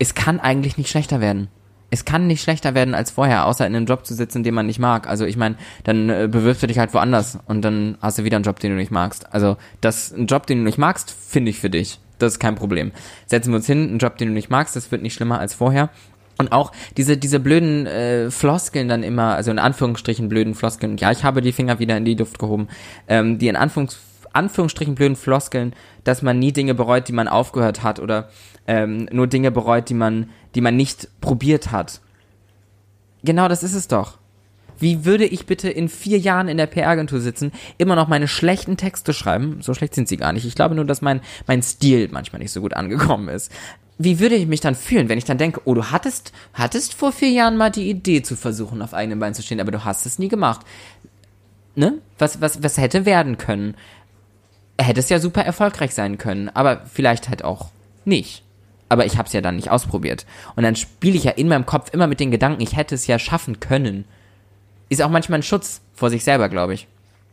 es 0.00 0.14
kann 0.14 0.40
eigentlich 0.40 0.76
nicht 0.76 0.90
schlechter 0.90 1.20
werden 1.20 1.48
es 1.90 2.04
kann 2.04 2.26
nicht 2.26 2.42
schlechter 2.42 2.74
werden 2.74 2.94
als 2.94 3.10
vorher, 3.10 3.46
außer 3.46 3.66
in 3.66 3.76
einem 3.76 3.86
Job 3.86 4.06
zu 4.06 4.14
sitzen, 4.14 4.42
den 4.42 4.54
man 4.54 4.66
nicht 4.66 4.78
mag. 4.78 5.08
Also 5.08 5.24
ich 5.24 5.36
meine, 5.36 5.56
dann 5.84 6.10
äh, 6.10 6.28
bewirbst 6.30 6.62
du 6.62 6.66
dich 6.66 6.78
halt 6.78 6.92
woanders 6.94 7.38
und 7.46 7.62
dann 7.62 7.96
hast 8.00 8.18
du 8.18 8.24
wieder 8.24 8.36
einen 8.36 8.44
Job, 8.44 8.58
den 8.58 8.72
du 8.72 8.76
nicht 8.76 8.90
magst. 8.90 9.32
Also 9.32 9.56
das, 9.80 10.12
ein 10.12 10.26
Job, 10.26 10.46
den 10.46 10.58
du 10.58 10.64
nicht 10.64 10.78
magst, 10.78 11.10
finde 11.10 11.50
ich 11.50 11.60
für 11.60 11.70
dich. 11.70 12.00
Das 12.18 12.34
ist 12.34 12.38
kein 12.38 12.54
Problem. 12.54 12.92
Setzen 13.26 13.50
wir 13.50 13.56
uns 13.56 13.66
hin, 13.66 13.88
einen 13.88 13.98
Job, 13.98 14.16
den 14.16 14.28
du 14.28 14.34
nicht 14.34 14.50
magst, 14.50 14.74
das 14.74 14.90
wird 14.90 15.02
nicht 15.02 15.14
schlimmer 15.14 15.38
als 15.38 15.54
vorher. 15.54 15.90
Und 16.38 16.52
auch 16.52 16.72
diese, 16.96 17.16
diese 17.16 17.40
blöden 17.40 17.86
äh, 17.86 18.30
Floskeln 18.30 18.88
dann 18.88 19.02
immer, 19.02 19.34
also 19.36 19.50
in 19.50 19.58
Anführungsstrichen 19.58 20.28
blöden 20.28 20.54
Floskeln, 20.54 20.96
ja, 20.98 21.10
ich 21.10 21.24
habe 21.24 21.40
die 21.40 21.52
Finger 21.52 21.78
wieder 21.78 21.96
in 21.96 22.04
die 22.04 22.14
Luft 22.14 22.38
gehoben, 22.38 22.68
ähm, 23.08 23.38
die 23.38 23.48
in 23.48 23.56
Anführungs 23.56 23.98
Anführungsstrichen 24.36 24.94
blöden 24.94 25.16
Floskeln, 25.16 25.74
dass 26.04 26.22
man 26.22 26.38
nie 26.38 26.52
Dinge 26.52 26.74
bereut, 26.74 27.08
die 27.08 27.12
man 27.12 27.26
aufgehört 27.26 27.82
hat 27.82 27.98
oder 27.98 28.28
ähm, 28.66 29.08
nur 29.10 29.26
Dinge 29.26 29.50
bereut, 29.50 29.88
die 29.88 29.94
man, 29.94 30.30
die 30.54 30.60
man 30.60 30.76
nicht 30.76 31.08
probiert 31.20 31.72
hat. 31.72 32.00
Genau 33.24 33.48
das 33.48 33.62
ist 33.62 33.74
es 33.74 33.88
doch. 33.88 34.18
Wie 34.78 35.04
würde 35.04 35.24
ich 35.24 35.46
bitte 35.46 35.70
in 35.70 35.88
vier 35.88 36.18
Jahren 36.18 36.48
in 36.48 36.58
der 36.58 36.66
PR-Agentur 36.66 37.20
sitzen, 37.20 37.52
immer 37.78 37.96
noch 37.96 38.08
meine 38.08 38.28
schlechten 38.28 38.76
Texte 38.76 39.14
schreiben? 39.14 39.58
So 39.62 39.74
schlecht 39.74 39.94
sind 39.94 40.08
sie 40.08 40.18
gar 40.18 40.32
nicht. 40.32 40.44
Ich 40.44 40.54
glaube 40.54 40.74
nur, 40.74 40.84
dass 40.84 41.00
mein, 41.00 41.20
mein 41.46 41.62
Stil 41.62 42.08
manchmal 42.12 42.40
nicht 42.40 42.52
so 42.52 42.60
gut 42.60 42.74
angekommen 42.74 43.28
ist. 43.28 43.50
Wie 43.98 44.20
würde 44.20 44.34
ich 44.34 44.46
mich 44.46 44.60
dann 44.60 44.74
fühlen, 44.74 45.08
wenn 45.08 45.16
ich 45.16 45.24
dann 45.24 45.38
denke, 45.38 45.62
oh, 45.64 45.72
du 45.72 45.90
hattest, 45.90 46.32
hattest 46.52 46.92
vor 46.92 47.12
vier 47.12 47.30
Jahren 47.30 47.56
mal 47.56 47.70
die 47.70 47.88
Idee 47.88 48.22
zu 48.22 48.36
versuchen, 48.36 48.82
auf 48.82 48.92
eigenen 48.92 49.18
Beinen 49.18 49.34
zu 49.34 49.42
stehen, 49.42 49.60
aber 49.60 49.72
du 49.72 49.84
hast 49.84 50.04
es 50.04 50.18
nie 50.18 50.28
gemacht. 50.28 50.60
Ne? 51.74 51.98
Was, 52.18 52.42
was, 52.42 52.62
was 52.62 52.76
hätte 52.76 53.06
werden 53.06 53.38
können? 53.38 53.74
Hätte 54.78 55.00
es 55.00 55.08
ja 55.08 55.18
super 55.18 55.42
erfolgreich 55.42 55.94
sein 55.94 56.18
können, 56.18 56.48
aber 56.50 56.82
vielleicht 56.86 57.28
halt 57.28 57.44
auch 57.44 57.70
nicht. 58.04 58.42
Aber 58.88 59.04
ich 59.04 59.18
habe 59.18 59.26
es 59.26 59.32
ja 59.32 59.40
dann 59.40 59.56
nicht 59.56 59.70
ausprobiert. 59.70 60.26
Und 60.54 60.62
dann 60.62 60.76
spiele 60.76 61.16
ich 61.16 61.24
ja 61.24 61.32
in 61.32 61.48
meinem 61.48 61.66
Kopf 61.66 61.92
immer 61.92 62.06
mit 62.06 62.20
den 62.20 62.30
Gedanken, 62.30 62.62
ich 62.62 62.76
hätte 62.76 62.94
es 62.94 63.06
ja 63.06 63.18
schaffen 63.18 63.58
können. 63.58 64.04
Ist 64.88 65.02
auch 65.02 65.10
manchmal 65.10 65.40
ein 65.40 65.42
Schutz 65.42 65.80
vor 65.94 66.10
sich 66.10 66.22
selber, 66.22 66.48
glaube 66.48 66.74
ich. 66.74 66.86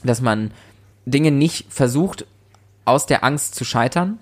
Dass 0.03 0.21
man 0.21 0.51
Dinge 1.05 1.31
nicht 1.31 1.65
versucht, 1.69 2.25
aus 2.85 3.05
der 3.05 3.23
Angst 3.23 3.55
zu 3.55 3.65
scheitern. 3.65 4.17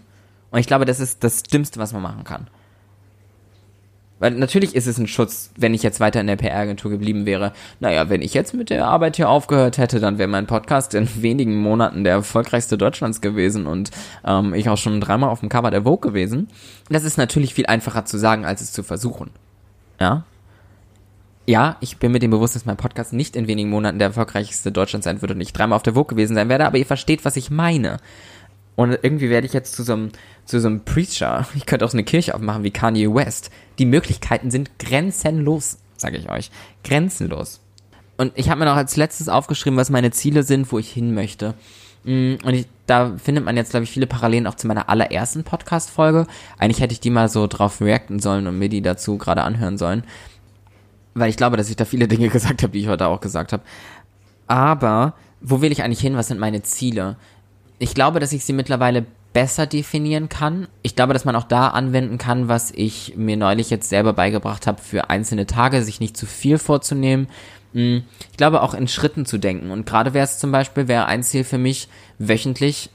Und 0.52 0.60
ich 0.60 0.68
glaube, 0.68 0.86
das 0.86 1.00
ist 1.00 1.24
das 1.24 1.44
Dümmste, 1.44 1.80
was 1.80 1.94
man 1.94 2.02
machen 2.02 2.26
kann. 2.26 2.48
Weil 4.22 4.32
natürlich 4.36 4.76
ist 4.76 4.86
es 4.86 5.00
ein 5.00 5.08
Schutz, 5.08 5.50
wenn 5.58 5.74
ich 5.74 5.82
jetzt 5.82 6.00
weiter 6.00 6.22
in 6.22 6.28
der 6.28 6.36
PR-Agentur 6.36 6.92
geblieben 6.92 7.26
wäre. 7.26 7.54
Naja, 7.80 8.08
wenn 8.08 8.22
ich 8.22 8.36
jetzt 8.36 8.54
mit 8.54 8.70
der 8.70 8.86
Arbeit 8.86 9.16
hier 9.16 9.28
aufgehört 9.28 9.80
hätte, 9.80 10.00
dann 10.00 10.20
wäre 10.20 10.30
mein 10.30 10.46
Podcast 10.46 10.94
in 10.94 11.10
wenigen 11.24 11.58
Monaten 11.60 12.04
der 12.04 12.14
erfolgreichste 12.14 12.78
Deutschlands 12.78 13.20
gewesen 13.20 13.66
und 13.66 13.90
ähm, 14.24 14.54
ich 14.54 14.70
auch 14.70 14.78
schon 14.78 15.02
dreimal 15.02 15.32
auf 15.32 15.40
dem 15.40 15.50
Cover 15.50 15.72
der 15.72 15.84
Vogue 15.84 16.08
gewesen. 16.08 16.50
Das 16.88 17.04
ist 17.04 17.18
natürlich 17.18 17.56
viel 17.56 17.66
einfacher 17.66 18.06
zu 18.06 18.20
sagen, 18.20 18.46
als 18.46 18.62
es 18.62 18.72
zu 18.72 18.84
versuchen. 18.84 19.32
Ja? 20.00 20.24
Ja, 21.48 21.78
ich 21.80 21.98
bin 21.98 22.12
mir 22.12 22.20
dem 22.20 22.30
bewusst, 22.30 22.56
dass 22.56 22.66
mein 22.66 22.78
Podcast 22.78 23.14
nicht 23.14 23.36
in 23.36 23.48
wenigen 23.48 23.72
Monaten 23.72 23.98
der 23.98 24.10
erfolgreichste 24.10 24.72
Deutschlands 24.72 25.06
sein 25.06 25.24
wird 25.24 25.32
und 25.32 25.42
ich 25.42 25.52
dreimal 25.52 25.78
auf 25.78 25.84
der 25.84 25.96
Vogue 25.96 26.16
gewesen 26.16 26.36
sein 26.36 26.48
werde, 26.48 26.68
aber 26.68 26.78
ihr 26.78 26.86
versteht, 26.86 27.26
was 27.26 27.38
ich 27.38 27.50
meine. 27.50 27.98
Und 28.82 28.98
irgendwie 29.04 29.30
werde 29.30 29.46
ich 29.46 29.54
jetzt 29.54 29.76
zu 29.76 29.84
so 29.84 29.94
einem, 29.94 30.12
zu 30.46 30.60
so 30.60 30.67
einem 30.67 30.84
Preacher. 30.84 31.46
Ich 31.56 31.67
könnte 31.67 31.86
auch 31.86 31.91
so 31.91 31.98
eine 31.98 32.04
Kirche 32.04 32.34
aufmachen 32.34 32.63
wie 32.63 32.72
Kanye 32.72 33.13
West. 33.13 33.52
Die 33.78 33.86
Möglichkeiten 33.86 34.50
sind 34.50 34.80
grenzenlos, 34.80 35.78
sage 35.98 36.17
ich 36.17 36.32
euch. 36.32 36.50
Grenzenlos. 36.84 37.60
Und 38.17 38.32
ich 38.36 38.50
habe 38.50 38.60
mir 38.60 38.65
noch 38.65 38.76
als 38.76 38.98
letztes 38.98 39.30
aufgeschrieben, 39.30 39.78
was 39.78 39.91
meine 39.91 40.10
Ziele 40.10 40.41
sind, 40.41 40.72
wo 40.72 40.80
ich 40.80 40.89
hin 40.91 41.13
möchte. 41.13 41.54
Mm, 42.06 42.36
und 42.44 42.54
ich, 42.56 42.65
da 42.88 43.17
findet 43.17 43.46
man 43.46 43.56
jetzt, 43.56 43.70
glaube 43.70 43.84
ich, 43.84 43.91
viele 43.91 44.08
Parallelen 44.08 44.48
auch 44.48 44.56
zu 44.56 44.65
meiner 44.65 44.89
allerersten 44.89 45.44
Podcast-Folge. 45.44 46.26
Eigentlich 46.58 46.82
hätte 46.82 46.94
ich 46.94 47.00
die 47.00 47.12
mal 47.12 47.30
so 47.30 47.46
drauf 47.46 47.82
reacten 47.82 48.20
sollen 48.20 48.48
und 48.48 48.58
mir 48.58 48.70
die 48.70 48.82
dazu 48.82 49.20
gerade 49.20 49.44
anhören 49.44 49.78
sollen. 49.78 50.04
Weil 51.13 51.30
ich 51.30 51.38
glaube, 51.38 51.56
dass 51.56 51.70
ich 51.70 51.76
da 51.76 51.86
viele 51.86 52.08
Dinge 52.08 52.30
gesagt 52.30 52.63
habe, 52.63 52.74
die 52.74 52.80
ich 52.80 52.88
heute 52.88 53.06
auch 53.08 53.22
gesagt 53.22 53.54
habe. 53.54 53.62
Aber 54.48 55.13
wo 55.39 55.62
will 55.62 55.72
ich 55.72 55.84
eigentlich 55.84 56.02
hin? 56.02 56.17
Was 56.17 56.30
sind 56.30 56.39
meine 56.39 56.63
Ziele? 56.63 57.17
Ich 57.82 57.96
glaube, 57.96 58.20
dass 58.20 58.32
ich 58.32 58.46
sie 58.46 58.54
mittlerweile 58.54 59.08
besser 59.34 59.65
definieren 59.65 60.30
kann. 60.30 60.67
Ich 60.84 60.96
glaube, 60.96 61.13
dass 61.13 61.26
man 61.26 61.36
auch 61.36 61.46
da 61.46 61.70
anwenden 61.70 62.20
kann, 62.20 62.48
was 62.48 62.70
ich 62.70 63.15
mir 63.17 63.38
neulich 63.38 63.72
jetzt 63.72 63.89
selber 63.89 64.13
beigebracht 64.13 64.67
habe, 64.67 64.80
für 64.80 65.10
einzelne 65.10 65.48
Tage 65.48 65.82
sich 65.82 66.00
nicht 66.00 66.15
zu 66.15 66.28
viel 66.28 66.60
vorzunehmen. 66.60 67.28
Hm, 67.74 68.04
ich 68.30 68.38
glaube 68.38 68.62
auch 68.62 68.76
in 68.76 68.88
Schritten 68.88 69.26
zu 69.26 69.39
denken. 69.39 69.72
Und 69.72 69.88
gerade 69.88 70.13
wäre 70.13 70.26
es 70.26 70.38
zum 70.38 70.52
Beispiel, 70.52 70.88
wäre 70.88 71.08
ein 71.08 71.24
Ziel 71.24 71.44
für 71.44 71.58
mich, 71.58 71.88
wöchentlich 72.20 72.91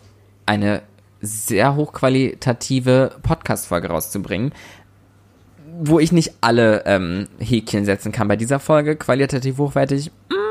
eine 0.47 0.83
sehr 1.21 1.75
hochqualitative 1.75 3.17
Podcast-Folge 3.25 3.89
rauszubringen, 3.89 4.53
wo 5.81 5.99
ich 5.99 6.13
nicht 6.13 6.35
alle 6.43 6.85
ähm, 6.87 7.27
Häkchen 7.41 7.87
setzen 7.87 8.13
kann 8.13 8.29
bei 8.29 8.37
dieser 8.37 8.61
Folge. 8.61 8.95
Qualitativ 8.95 9.59
hochwertig, 9.59 10.13
mh, 10.31 10.37
hm, 10.37 10.46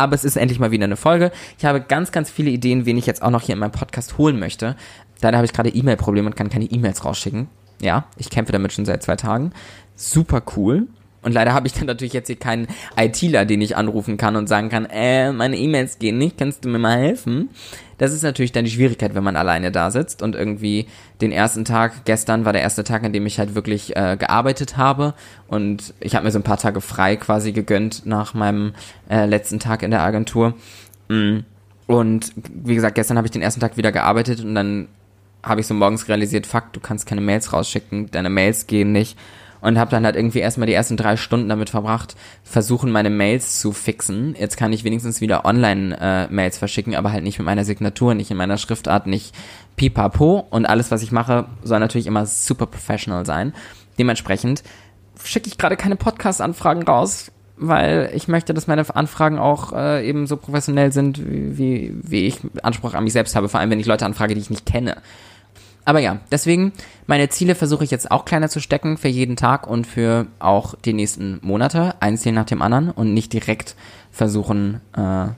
aber 0.00 0.14
es 0.14 0.24
ist 0.24 0.36
endlich 0.36 0.58
mal 0.58 0.70
wieder 0.70 0.84
eine 0.84 0.96
Folge. 0.96 1.30
Ich 1.58 1.64
habe 1.64 1.80
ganz, 1.80 2.10
ganz 2.10 2.30
viele 2.30 2.50
Ideen, 2.50 2.86
wen 2.86 2.96
ich 2.96 3.06
jetzt 3.06 3.22
auch 3.22 3.30
noch 3.30 3.42
hier 3.42 3.52
in 3.52 3.58
meinem 3.58 3.70
Podcast 3.70 4.16
holen 4.16 4.38
möchte. 4.38 4.76
Leider 5.20 5.36
habe 5.36 5.44
ich 5.44 5.52
gerade 5.52 5.68
E-Mail-Probleme 5.68 6.28
und 6.28 6.36
kann 6.36 6.48
keine 6.48 6.64
E-Mails 6.64 7.04
rausschicken. 7.04 7.48
Ja, 7.82 8.06
ich 8.16 8.30
kämpfe 8.30 8.52
damit 8.52 8.72
schon 8.72 8.86
seit 8.86 9.02
zwei 9.02 9.16
Tagen. 9.16 9.52
Super 9.96 10.42
cool. 10.56 10.88
Und 11.22 11.32
leider 11.32 11.52
habe 11.52 11.66
ich 11.66 11.74
dann 11.74 11.86
natürlich 11.86 12.14
jetzt 12.14 12.28
hier 12.28 12.36
keinen 12.36 12.66
ITler, 12.96 13.44
den 13.44 13.60
ich 13.60 13.76
anrufen 13.76 14.16
kann 14.16 14.36
und 14.36 14.48
sagen 14.48 14.70
kann, 14.70 14.86
äh, 14.86 15.32
meine 15.32 15.56
E-Mails 15.56 15.98
gehen 15.98 16.16
nicht, 16.16 16.38
kannst 16.38 16.64
du 16.64 16.68
mir 16.68 16.78
mal 16.78 16.98
helfen? 16.98 17.50
Das 17.98 18.14
ist 18.14 18.22
natürlich 18.22 18.52
dann 18.52 18.64
die 18.64 18.70
Schwierigkeit, 18.70 19.14
wenn 19.14 19.24
man 19.24 19.36
alleine 19.36 19.70
da 19.70 19.90
sitzt 19.90 20.22
und 20.22 20.34
irgendwie 20.34 20.86
den 21.20 21.32
ersten 21.32 21.66
Tag, 21.66 22.06
gestern 22.06 22.46
war 22.46 22.54
der 22.54 22.62
erste 22.62 22.84
Tag, 22.84 23.04
an 23.04 23.12
dem 23.12 23.26
ich 23.26 23.38
halt 23.38 23.54
wirklich 23.54 23.94
äh, 23.94 24.16
gearbeitet 24.18 24.78
habe 24.78 25.12
und 25.48 25.92
ich 26.00 26.14
habe 26.14 26.24
mir 26.24 26.30
so 26.30 26.38
ein 26.38 26.44
paar 26.44 26.56
Tage 26.56 26.80
frei 26.80 27.16
quasi 27.16 27.52
gegönnt 27.52 28.06
nach 28.06 28.32
meinem 28.32 28.72
äh, 29.10 29.26
letzten 29.26 29.58
Tag 29.58 29.82
in 29.82 29.90
der 29.90 30.02
Agentur. 30.02 30.54
Mm. 31.08 31.40
Und 31.86 32.32
wie 32.36 32.76
gesagt, 32.76 32.94
gestern 32.94 33.18
habe 33.18 33.26
ich 33.26 33.32
den 33.32 33.42
ersten 33.42 33.60
Tag 33.60 33.76
wieder 33.76 33.92
gearbeitet 33.92 34.40
und 34.42 34.54
dann 34.54 34.88
habe 35.42 35.60
ich 35.60 35.66
so 35.66 35.74
morgens 35.74 36.08
realisiert, 36.08 36.46
fuck, 36.46 36.72
du 36.72 36.80
kannst 36.80 37.06
keine 37.06 37.20
Mails 37.20 37.52
rausschicken, 37.52 38.10
deine 38.10 38.30
Mails 38.30 38.66
gehen 38.66 38.92
nicht 38.92 39.18
und 39.60 39.78
habe 39.78 39.90
dann 39.90 40.04
halt 40.04 40.16
irgendwie 40.16 40.38
erstmal 40.38 40.66
die 40.66 40.72
ersten 40.72 40.96
drei 40.96 41.16
Stunden 41.16 41.48
damit 41.48 41.70
verbracht, 41.70 42.16
versuchen 42.42 42.90
meine 42.90 43.10
Mails 43.10 43.60
zu 43.60 43.72
fixen. 43.72 44.34
Jetzt 44.38 44.56
kann 44.56 44.72
ich 44.72 44.84
wenigstens 44.84 45.20
wieder 45.20 45.44
Online-Mails 45.44 46.56
äh, 46.56 46.58
verschicken, 46.58 46.94
aber 46.94 47.12
halt 47.12 47.24
nicht 47.24 47.38
mit 47.38 47.46
meiner 47.46 47.64
Signatur, 47.64 48.14
nicht 48.14 48.30
in 48.30 48.36
meiner 48.36 48.58
Schriftart, 48.58 49.06
nicht 49.06 49.34
pipapo. 49.76 50.46
Und 50.50 50.66
alles, 50.66 50.90
was 50.90 51.02
ich 51.02 51.12
mache, 51.12 51.46
soll 51.62 51.80
natürlich 51.80 52.06
immer 52.06 52.26
super 52.26 52.66
professional 52.66 53.26
sein. 53.26 53.52
Dementsprechend 53.98 54.62
schicke 55.22 55.48
ich 55.48 55.58
gerade 55.58 55.76
keine 55.76 55.96
Podcast-Anfragen 55.96 56.82
raus, 56.82 57.30
weil 57.56 58.10
ich 58.14 58.28
möchte, 58.28 58.54
dass 58.54 58.66
meine 58.66 58.94
Anfragen 58.94 59.38
auch 59.38 59.74
äh, 59.74 60.08
eben 60.08 60.26
so 60.26 60.38
professionell 60.38 60.92
sind, 60.92 61.18
wie, 61.18 61.58
wie, 61.58 61.94
wie 62.02 62.26
ich 62.26 62.40
Anspruch 62.62 62.94
an 62.94 63.04
mich 63.04 63.12
selbst 63.12 63.36
habe, 63.36 63.50
vor 63.50 63.60
allem 63.60 63.70
wenn 63.70 63.80
ich 63.80 63.86
Leute 63.86 64.06
anfrage, 64.06 64.34
die 64.34 64.40
ich 64.40 64.50
nicht 64.50 64.64
kenne. 64.64 64.96
Aber 65.84 65.98
ja, 65.98 66.18
deswegen, 66.30 66.72
meine 67.06 67.28
Ziele 67.28 67.54
versuche 67.54 67.84
ich 67.84 67.90
jetzt 67.90 68.10
auch 68.10 68.24
kleiner 68.24 68.48
zu 68.48 68.60
stecken 68.60 68.98
für 68.98 69.08
jeden 69.08 69.36
Tag 69.36 69.66
und 69.66 69.86
für 69.86 70.26
auch 70.38 70.74
die 70.74 70.92
nächsten 70.92 71.38
Monate. 71.42 71.94
Ein 72.00 72.18
Ziel 72.18 72.32
nach 72.32 72.44
dem 72.44 72.62
anderen 72.62 72.90
und 72.90 73.14
nicht 73.14 73.32
direkt 73.32 73.76
versuchen, 74.10 74.80
äh, 74.96 75.28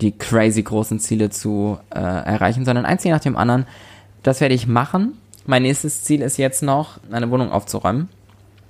die 0.00 0.12
crazy 0.12 0.62
großen 0.62 1.00
Ziele 1.00 1.30
zu 1.30 1.78
äh, 1.90 1.98
erreichen, 1.98 2.64
sondern 2.64 2.86
ein 2.86 2.98
Ziel 2.98 3.10
nach 3.10 3.20
dem 3.20 3.36
anderen. 3.36 3.66
Das 4.22 4.40
werde 4.40 4.54
ich 4.54 4.66
machen. 4.66 5.14
Mein 5.46 5.62
nächstes 5.62 6.04
Ziel 6.04 6.22
ist 6.22 6.36
jetzt 6.36 6.62
noch, 6.62 7.00
eine 7.10 7.30
Wohnung 7.30 7.50
aufzuräumen. 7.50 8.08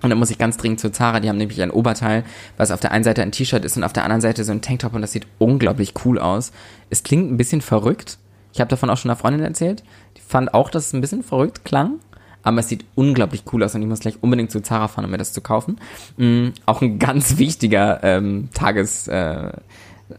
Und 0.02 0.08
dann 0.08 0.18
muss 0.18 0.30
ich 0.30 0.38
ganz 0.38 0.56
dringend 0.56 0.80
zu 0.80 0.90
Zara, 0.90 1.20
die 1.20 1.28
haben 1.28 1.36
nämlich 1.36 1.60
ein 1.60 1.70
Oberteil, 1.70 2.24
was 2.56 2.70
auf 2.70 2.80
der 2.80 2.90
einen 2.92 3.04
Seite 3.04 3.20
ein 3.20 3.32
T-Shirt 3.32 3.64
ist 3.66 3.76
und 3.76 3.84
auf 3.84 3.92
der 3.92 4.04
anderen 4.04 4.22
Seite 4.22 4.44
so 4.44 4.52
ein 4.52 4.62
Tanktop 4.62 4.94
und 4.94 5.02
das 5.02 5.12
sieht 5.12 5.26
unglaublich 5.38 5.92
cool 6.04 6.18
aus. 6.18 6.52
Es 6.88 7.02
klingt 7.02 7.30
ein 7.30 7.36
bisschen 7.36 7.60
verrückt. 7.60 8.16
Ich 8.54 8.60
habe 8.60 8.70
davon 8.70 8.88
auch 8.88 8.96
schon 8.96 9.10
einer 9.10 9.18
Freundin 9.18 9.44
erzählt 9.44 9.84
fand 10.26 10.54
auch, 10.54 10.70
dass 10.70 10.86
es 10.86 10.92
ein 10.92 11.00
bisschen 11.00 11.22
verrückt 11.22 11.64
klang. 11.64 11.98
Aber 12.42 12.58
es 12.60 12.68
sieht 12.68 12.86
unglaublich 12.94 13.44
cool 13.52 13.62
aus 13.62 13.74
und 13.74 13.82
ich 13.82 13.88
muss 13.88 14.00
gleich 14.00 14.22
unbedingt 14.22 14.50
zu 14.50 14.62
Zara 14.62 14.88
fahren, 14.88 15.04
um 15.04 15.10
mir 15.10 15.18
das 15.18 15.34
zu 15.34 15.42
kaufen. 15.42 15.78
Mhm, 16.16 16.54
auch 16.64 16.80
ein 16.80 16.98
ganz 17.00 17.36
wichtiger 17.36 18.02
ähm, 18.02 18.48
Tages, 18.54 19.08
äh, 19.08 19.52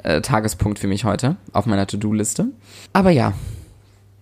äh, 0.03 0.21
Tagespunkt 0.21 0.79
für 0.79 0.87
mich 0.87 1.03
heute 1.03 1.37
auf 1.51 1.65
meiner 1.65 1.87
To-Do-Liste. 1.87 2.47
Aber 2.93 3.09
ja, 3.09 3.33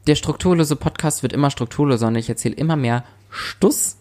der 0.07 0.15
strukturlose 0.15 0.75
Podcast 0.75 1.23
wird 1.23 1.33
immer 1.33 1.51
strukturloser 1.51 2.07
und 2.07 2.15
ich 2.15 2.29
erzähle 2.29 2.55
immer 2.55 2.75
mehr 2.75 3.03
Stuss. 3.29 3.98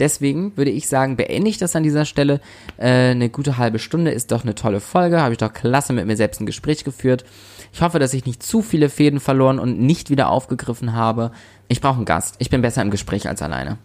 Deswegen 0.00 0.56
würde 0.56 0.70
ich 0.70 0.88
sagen, 0.88 1.16
beende 1.16 1.48
ich 1.48 1.58
das 1.58 1.76
an 1.76 1.82
dieser 1.82 2.06
Stelle. 2.06 2.40
Äh, 2.78 3.10
eine 3.10 3.28
gute 3.28 3.58
halbe 3.58 3.78
Stunde 3.78 4.10
ist 4.10 4.32
doch 4.32 4.42
eine 4.42 4.54
tolle 4.54 4.80
Folge. 4.80 5.20
Habe 5.20 5.32
ich 5.32 5.38
doch 5.38 5.52
klasse 5.52 5.92
mit 5.92 6.06
mir 6.06 6.16
selbst 6.16 6.40
ein 6.40 6.46
Gespräch 6.46 6.84
geführt. 6.84 7.24
Ich 7.72 7.82
hoffe, 7.82 7.98
dass 7.98 8.14
ich 8.14 8.26
nicht 8.26 8.42
zu 8.42 8.62
viele 8.62 8.88
Fäden 8.88 9.20
verloren 9.20 9.58
und 9.58 9.78
nicht 9.78 10.10
wieder 10.10 10.30
aufgegriffen 10.30 10.94
habe. 10.94 11.30
Ich 11.68 11.80
brauche 11.80 11.96
einen 11.96 12.04
Gast. 12.06 12.34
Ich 12.38 12.50
bin 12.50 12.62
besser 12.62 12.82
im 12.82 12.90
Gespräch 12.90 13.28
als 13.28 13.42
alleine. 13.42 13.78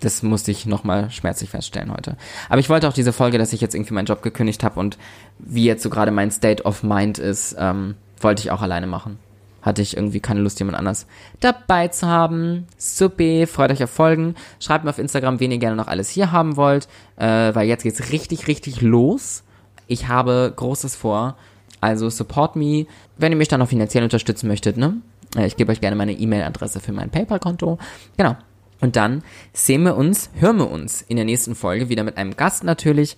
Das 0.00 0.22
musste 0.22 0.50
ich 0.50 0.66
nochmal 0.66 1.10
schmerzlich 1.10 1.50
feststellen 1.50 1.92
heute. 1.92 2.16
Aber 2.48 2.58
ich 2.58 2.68
wollte 2.68 2.88
auch 2.88 2.92
diese 2.92 3.12
Folge, 3.12 3.38
dass 3.38 3.52
ich 3.52 3.60
jetzt 3.60 3.74
irgendwie 3.74 3.94
meinen 3.94 4.06
Job 4.06 4.22
gekündigt 4.22 4.64
habe 4.64 4.78
und 4.78 4.98
wie 5.38 5.64
jetzt 5.64 5.82
so 5.82 5.88
gerade 5.88 6.10
mein 6.10 6.30
State 6.30 6.64
of 6.64 6.82
Mind 6.82 7.18
ist, 7.18 7.56
ähm, 7.58 7.94
wollte 8.20 8.42
ich 8.42 8.50
auch 8.50 8.60
alleine 8.60 8.86
machen. 8.86 9.18
Hatte 9.64 9.80
ich 9.80 9.96
irgendwie 9.96 10.20
keine 10.20 10.40
Lust, 10.40 10.58
jemand 10.58 10.76
anders 10.76 11.06
dabei 11.40 11.88
zu 11.88 12.06
haben. 12.06 12.66
Suppe, 12.76 13.46
freut 13.46 13.72
euch 13.72 13.82
auf 13.82 13.90
Folgen. 13.90 14.34
Schreibt 14.60 14.84
mir 14.84 14.90
auf 14.90 14.98
Instagram, 14.98 15.40
wen 15.40 15.50
ihr 15.52 15.58
gerne 15.58 15.74
noch 15.74 15.88
alles 15.88 16.10
hier 16.10 16.32
haben 16.32 16.58
wollt, 16.58 16.86
äh, 17.16 17.54
weil 17.54 17.66
jetzt 17.66 17.82
geht's 17.82 18.12
richtig, 18.12 18.46
richtig 18.46 18.82
los. 18.82 19.42
Ich 19.86 20.08
habe 20.08 20.52
Großes 20.54 20.94
vor. 20.94 21.36
Also 21.80 22.10
support 22.10 22.56
me, 22.56 22.86
wenn 23.16 23.32
ihr 23.32 23.38
mich 23.38 23.48
dann 23.48 23.60
noch 23.60 23.68
finanziell 23.68 24.04
unterstützen 24.04 24.48
möchtet, 24.48 24.76
ne? 24.76 24.98
Äh, 25.34 25.46
ich 25.46 25.56
gebe 25.56 25.72
euch 25.72 25.80
gerne 25.80 25.96
meine 25.96 26.12
E-Mail-Adresse 26.12 26.80
für 26.80 26.92
mein 26.92 27.08
PayPal-Konto. 27.08 27.78
Genau. 28.18 28.36
Und 28.80 28.96
dann 28.96 29.22
sehen 29.54 29.82
wir 29.84 29.96
uns, 29.96 30.28
hören 30.34 30.58
wir 30.58 30.70
uns 30.70 31.00
in 31.00 31.16
der 31.16 31.24
nächsten 31.24 31.54
Folge 31.54 31.88
wieder 31.88 32.04
mit 32.04 32.18
einem 32.18 32.36
Gast 32.36 32.64
natürlich. 32.64 33.16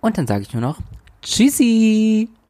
Und 0.00 0.18
dann 0.18 0.26
sage 0.26 0.42
ich 0.42 0.52
nur 0.52 0.62
noch 0.62 0.78
Tschüssi! 1.22 2.30